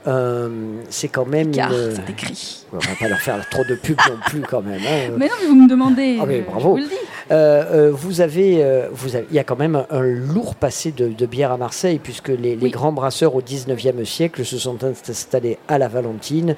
[0.89, 1.51] c'est quand même.
[1.51, 2.65] Car c'est écrit.
[2.71, 4.81] On va pas leur faire trop de pub non plus quand même.
[4.81, 5.13] Hein.
[5.17, 6.17] Mais non, mais vous me demandez.
[6.21, 6.71] Ah, mais bravo.
[6.71, 6.95] vous le dis.
[7.31, 10.91] Euh, euh, vous avez, euh, vous avez, il y a quand même un, lourd passé
[10.91, 15.57] de, bière à Marseille puisque les, les grands brasseurs au 19e siècle se sont installés
[15.67, 16.55] à la Valentine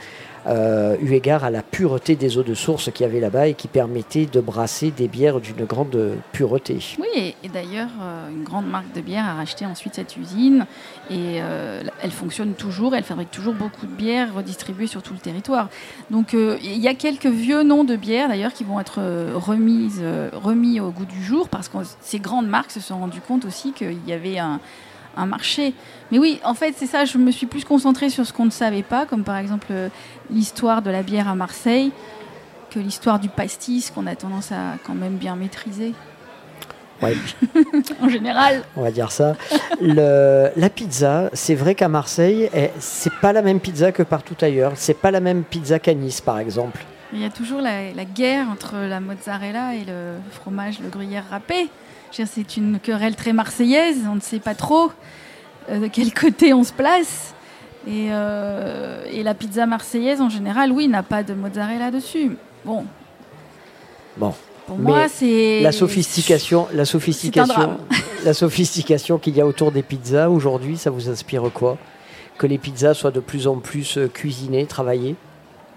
[0.47, 3.53] euh, eu égard à la pureté des eaux de source qu'il y avait là-bas et
[3.55, 6.77] qui permettait de brasser des bières d'une grande pureté.
[6.99, 10.67] Oui, et, d'ailleurs, euh, une grande marque de bière a racheté ensuite cette usine
[11.09, 15.19] et euh, elle fonctionne toujours, elle fabrique toujours beaucoup de bières redistribuées sur tout le
[15.19, 15.69] territoire.
[16.11, 19.01] Donc il y a quelques vieux noms de bières d'ailleurs qui vont être
[19.33, 23.45] remises, remis au goût du jour parce que ces grandes marques se sont rendues compte
[23.45, 24.59] aussi qu'il y avait un
[25.17, 25.73] un marché.
[26.11, 28.51] Mais oui, en fait, c'est ça, je me suis plus concentrée sur ce qu'on ne
[28.51, 29.89] savait pas, comme par exemple euh,
[30.29, 31.91] l'histoire de la bière à Marseille,
[32.71, 35.93] que l'histoire du pastis, qu'on a tendance à quand même bien maîtriser.
[37.01, 37.15] Ouais.
[38.01, 38.63] en général.
[38.77, 39.35] On va dire ça.
[39.81, 44.35] Le- la pizza, c'est vrai qu'à Marseille, eh, c'est pas la même pizza que partout
[44.41, 44.73] ailleurs.
[44.75, 46.83] C'est pas la même pizza qu'à Nice, par exemple.
[47.13, 51.23] Il y a toujours la, la guerre entre la mozzarella et le fromage, le gruyère
[51.29, 51.69] râpé.
[52.11, 54.91] C'est une querelle très marseillaise, on ne sait pas trop
[55.69, 57.33] euh, de quel côté on se place.
[57.87, 62.37] Et, euh, et la pizza marseillaise, en général, oui, n'a pas de mozzarella dessus.
[62.63, 62.85] Bon,
[64.17, 64.33] Bon,
[64.65, 65.61] pour Mais moi, c'est...
[65.61, 67.77] la sophistication, la sophistication,
[68.23, 71.77] la sophistication qu'il y a autour des pizzas aujourd'hui, ça vous inspire quoi?
[72.37, 75.15] Que les pizzas soient de plus en plus euh, cuisinées, travaillées?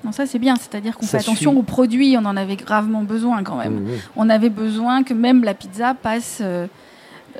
[0.05, 1.59] Non, ça c'est bien, c'est-à-dire qu'on Ça fait attention suit.
[1.59, 3.87] aux produits, on en avait gravement besoin quand même.
[4.17, 6.67] On avait besoin que même la pizza passe, euh,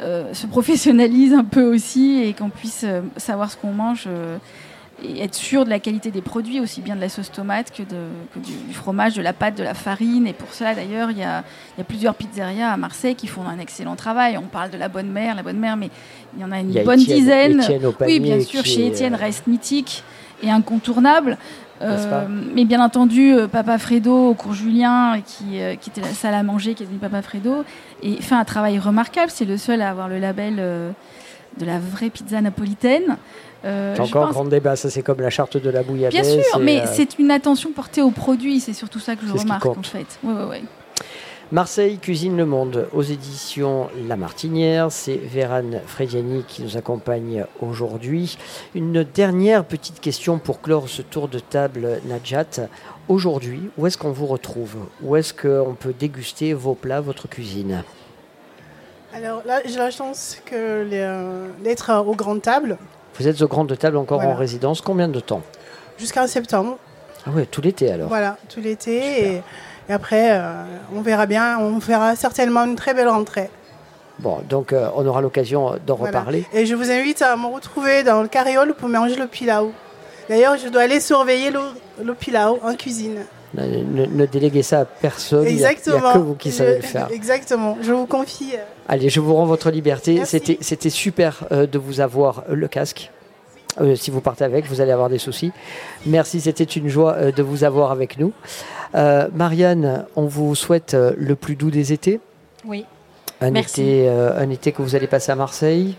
[0.01, 4.09] euh, se professionnalise un peu aussi et qu'on puisse euh, savoir ce qu'on mange
[5.03, 7.83] et être sûr de la qualité des produits, aussi bien de la sauce tomate que,
[7.83, 10.27] de, que du, du fromage, de la pâte, de la farine.
[10.27, 11.45] Et pour cela, d'ailleurs, il y a,
[11.77, 14.37] il y a plusieurs pizzerias à Marseille qui font un excellent travail.
[14.37, 15.91] On parle de la bonne mère, la bonne mère, mais
[16.37, 17.63] il y en a une Il y a bonne dizaine.
[18.01, 20.03] Oui, bien sûr, chez Étienne reste mythique
[20.43, 21.39] et incontournable.
[21.81, 26.09] Euh, mais bien entendu, euh, Papa Fredo au cours Julien, qui, euh, qui était la
[26.09, 27.65] salle à manger, qui est devenu Papa Fredo,
[28.03, 29.31] et fait un travail remarquable.
[29.31, 33.17] C'est le seul à avoir le label de la vraie pizza napolitaine.
[33.63, 34.77] C'est encore pense- grand débat.
[34.77, 36.35] Ça, c'est comme la charte de la bouillabaisse.
[36.37, 39.67] Bien sûr, mais c'est une attention portée aux produits, c'est surtout ça que je remarque
[39.67, 40.19] en fait.
[40.23, 40.63] Ouais, ouais, ouais.
[41.51, 44.93] Marseille cuisine le monde aux éditions La Martinière.
[44.93, 48.37] C'est Vérane Frediani qui nous accompagne aujourd'hui.
[48.75, 52.69] Une dernière petite question pour clore ce tour de table, Najat.
[53.09, 54.77] Aujourd'hui, où est-ce qu'on vous retrouve?
[55.03, 57.83] Où est-ce qu'on peut déguster vos plats, votre cuisine?
[59.15, 62.77] Alors là, j'ai la chance que les, euh, d'être aux grandes tables
[63.19, 64.35] Vous êtes aux grandes tables encore Voilà.
[64.35, 64.83] en résidence.
[64.83, 65.41] Combien de temps?
[65.97, 66.77] Jusqu'en septembre.
[67.27, 68.09] Ah ouais, tout l'été alors.
[68.09, 69.37] Voilà, tout l'été.
[69.37, 69.43] Et,
[69.89, 70.53] et après, euh,
[70.95, 71.59] on verra bien.
[71.59, 73.51] On fera certainement une très belle rentrée.
[74.19, 76.19] Bon, donc euh, on aura l'occasion d'en Voilà.
[76.19, 76.45] reparler.
[76.53, 79.73] Et je vous invite à me retrouver dans le carriole pour manger le pilau.
[80.29, 81.61] D'ailleurs, je dois aller surveiller le,
[82.05, 83.25] le pilau en cuisine.
[83.55, 85.47] Ne, déléguez ça à personne.
[85.47, 87.09] A- Il n'y a, que vous qui Je- savez le faire.
[87.11, 87.79] Exactement.
[87.81, 88.53] Je vous confie.
[88.89, 90.23] Allez, je vous rends votre liberté.
[90.27, 93.11] C'était, super euh, de vous avoir euh, le casque.
[93.95, 95.53] Si vous partez avec, vous allez avoir des soucis.
[96.05, 98.33] Merci, c'était une joie de vous avoir avec nous.
[98.95, 102.21] Euh, Marianne, on vous souhaite euh, le plus doux des étés.
[102.65, 102.85] Oui.
[103.41, 103.83] Un Merci.
[103.83, 105.95] été, euh, un été que vous allez passer à Marseille.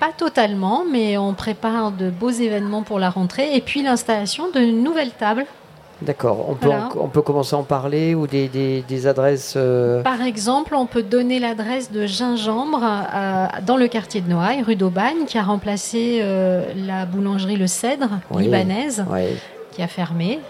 [0.00, 4.60] Pas totalement, mais on prépare de beaux événements pour la rentrée et puis l'installation de
[4.60, 5.46] nouvelles tables.
[6.00, 6.46] D'accord.
[6.48, 6.88] On peut, Voilà.
[6.96, 9.54] en- on peut commencer à en parler ou des, des- des adresses.
[9.56, 14.62] euh, Par exemple, on peut donner l'adresse de Gingembre euh, dans le quartier de Noailles,
[14.62, 18.44] rue d'Aubagne, qui a remplacé euh, la boulangerie Le Cèdre Oui.
[18.44, 19.04] libanaise,
[19.70, 20.40] qui a fermé.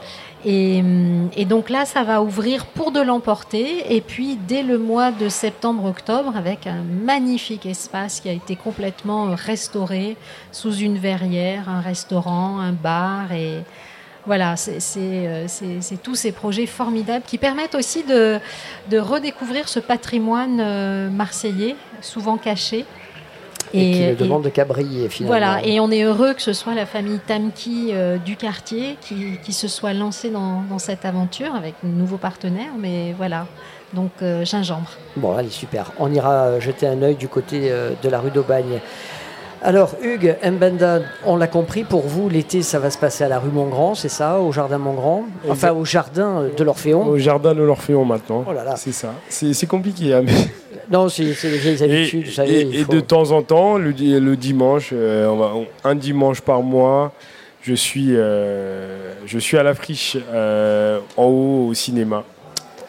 [0.45, 3.95] Et, hum, et donc là, ça va ouvrir pour de l'emporter.
[3.95, 9.28] Et puis, dès le mois de septembre-octobre, avec un magnifique espace qui a été complètement
[9.28, 10.16] euh, restauré
[10.51, 13.32] sous une verrière, un restaurant, un bar.
[13.32, 13.62] Et
[14.26, 15.47] voilà, c'est euh,
[16.03, 18.38] tous ces projets formidables qui permettent aussi de,
[18.90, 22.84] de redécouvrir ce patrimoine euh, marseillais, souvent caché.
[23.74, 25.36] Et, qui ne et- demande qu'à briller finalement.
[25.38, 29.38] voilà, et on est heureux que ce soit la famille Tamki euh, du quartier qui,
[29.42, 33.46] qui se soit lancée dans, dans cette aventure avec de nouveaux partenaires, mais voilà,
[33.94, 34.90] donc euh, gingembre.
[35.16, 35.92] Bon, allez, super.
[35.98, 38.80] On ira jeter un œil du côté euh, de la rue d'Aubagne.
[39.64, 43.38] Alors, Hugues, Mbenda, on l'a compris, pour vous, l'été, ça va se passer à la
[43.38, 47.06] rue Montgrand, c'est ça, au jardin Montgrand Enfin, au jardin de l'Orphéon.
[47.06, 48.44] Au jardin de l'Orphéon maintenant.
[48.48, 48.74] Oh là là.
[48.76, 49.14] C'est ça.
[49.28, 50.14] C'est compliqué.
[50.14, 50.32] hein, mais-
[50.90, 52.60] Non, c'est les vieilles Et, habitudes, vous savez.
[52.62, 55.66] et- et faut- de temps en temps, le, di- le dimanche, euh, on va- on-
[55.88, 57.12] un dimanche par mois,
[57.62, 62.24] je suis, euh, je suis à la friche euh, en haut au cinéma.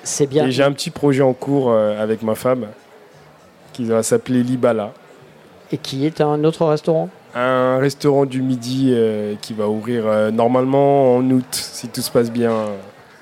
[0.02, 0.48] C'est bien.
[0.48, 2.66] Et j'ai un petit projet en cours avec ma femme
[3.74, 4.92] qui va s'appeler Libala.
[5.74, 10.30] Et qui est un autre restaurant Un restaurant du midi euh, qui va ouvrir euh,
[10.30, 12.52] normalement en août, si tout se passe bien.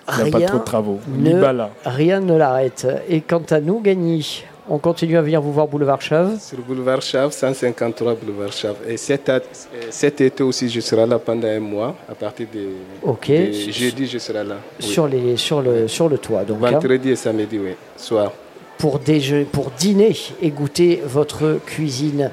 [0.09, 0.99] Il n'y a pas Rien trop de travaux.
[1.17, 1.65] ne-.
[1.85, 2.85] Rien ne l'arrête.
[3.07, 6.37] Et quant à nous, Gagny, on continue à venir vous voir boulevard Chave.
[6.41, 8.75] Sur le boulevard Chave, 153 boulevard Chave.
[8.85, 11.95] Et cet, été aussi, je serai là pendant un mois.
[12.09, 14.55] À partir de, jeudi, je serai là.
[14.77, 14.85] Oui.
[14.85, 16.43] Sur, les, sur, le, sur le toit.
[16.43, 18.33] Donc, hein, Vendredi et samedi, oui, soir.
[18.81, 22.31] Pour, déje- pour dîner et goûter votre cuisine.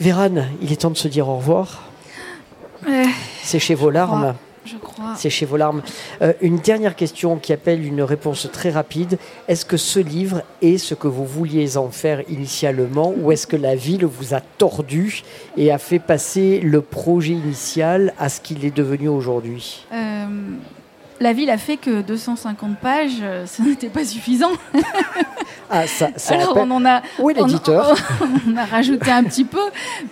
[0.00, 1.82] Vérane, il est temps de se dire au revoir.
[2.88, 3.04] Euh,
[3.42, 4.34] Séchez vos larmes.
[4.64, 5.12] je crois.
[5.46, 5.82] Vos larmes.
[6.22, 9.18] Euh, une dernière question qui appelle une réponse très rapide.
[9.48, 13.56] Est-ce que ce livre est ce que vous vouliez en faire initialement ou est-ce que
[13.56, 15.22] la ville vous a tordu
[15.58, 19.84] et a fait passer le projet initial à ce qu'il est devenu aujourd'hui?
[19.92, 20.24] Euh,
[21.22, 24.50] la ville a fait que 250 pages, euh, ça n'était pas suffisant.
[25.70, 27.94] Ah, ça, ça Alors appelle- on en a, Où est on- l'éditeur
[28.52, 29.62] on a rajouté un petit peu,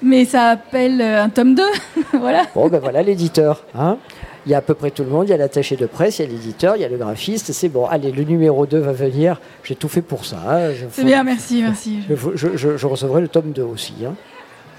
[0.02, 1.62] mais ça appelle euh, un tome 2.
[2.14, 2.46] voilà.
[2.54, 3.64] Bon, ben voilà l'éditeur.
[3.74, 3.98] hein.
[4.46, 5.26] il y a à peu près tout le monde.
[5.26, 7.52] Il y a l'attaché de presse, il y a l'éditeur, il y a le graphiste.
[7.52, 7.84] C'est bon.
[7.86, 9.38] Allez, le numéro 2 va venir.
[9.64, 10.38] J'ai tout fait pour ça.
[10.48, 10.70] hein.
[10.92, 11.98] C'est bien, merci, merci.
[12.08, 13.92] Je, je- je- je recevrai le tome 2 aussi.
[14.06, 14.14] hein.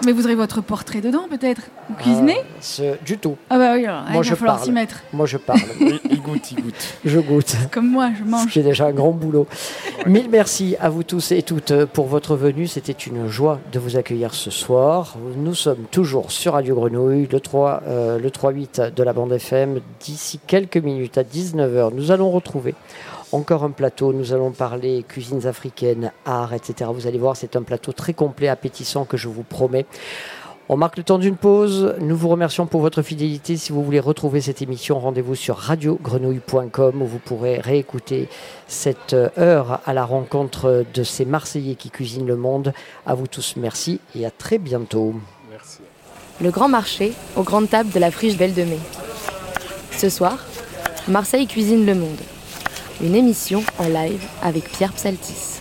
[0.06, 2.38] Mais vous aurez votre portrait dedans, peut-être Vous cuisinez
[2.80, 3.38] Ah, du tout.
[3.49, 5.04] Ah bah oui, alors, moi, il je va falloir s'y mettre.
[5.14, 5.60] Moi, je parle.
[6.10, 6.97] Il, goûte, il goûte.
[7.04, 7.56] je goûte.
[7.72, 8.52] Comme moi, je mange.
[8.52, 9.47] J'ai déjà un grand boulot.
[10.06, 12.68] Mille merci à vous tous et toutes pour votre venue.
[12.68, 15.16] C'était une joie de vous accueillir ce soir.
[15.36, 19.80] Nous sommes toujours sur Radio Grenouille, le 3, euh, le 3-8 de la bande FM.
[19.99, 22.76] D'ici quelques minutes à 19h, nous allons retrouver
[23.32, 24.14] encore un plateau.
[24.14, 26.90] Nous allons parler cuisines africaines, art, etc.
[26.94, 29.86] Vous allez voir, c'est un plateau très complet, appétissant que je vous promets.
[30.70, 31.96] On marque le temps d'une pause.
[32.00, 33.58] Nous vous remercions pour votre fidélité.
[33.58, 38.30] Si vous voulez retrouver cette émission, rendez-vous sur radiogrenouille.com où vous pourrez réécouter
[38.68, 42.74] cette heure à la rencontre de ces Marseillais qui cuisinent le monde.
[43.06, 45.14] À vous tous, merci et à très bientôt.
[45.50, 45.80] Merci.
[46.40, 48.80] Le grand marché aux grandes tables de la friche Belle de Mai.
[49.98, 50.38] Ce soir,
[51.10, 52.18] Marseille cuisine le monde.
[53.04, 55.61] Une émission en live avec Pierre Psaltis.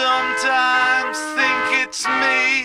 [0.00, 2.64] Sometimes think it's me.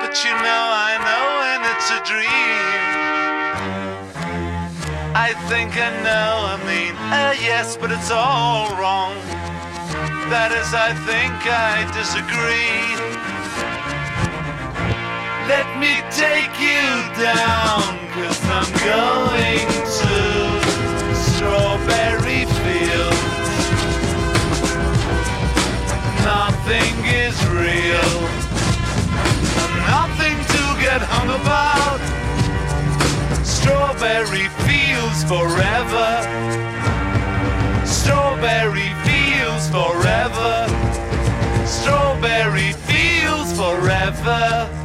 [0.00, 2.88] But you know, I know when it's a dream.
[5.26, 9.16] I think I know, I mean, uh, yes, but it's all wrong.
[10.32, 12.84] That is, I think I disagree.
[15.52, 16.84] Let me take you
[17.16, 19.68] down, cause I'm going
[20.00, 20.14] to
[21.32, 22.44] Strawberry
[26.68, 28.12] nothing is real.
[29.88, 32.00] Nothing to get hung about.
[33.42, 36.10] Strawberry fields forever.
[37.86, 40.68] Strawberry fields forever.
[41.66, 44.77] Strawberry fields forever.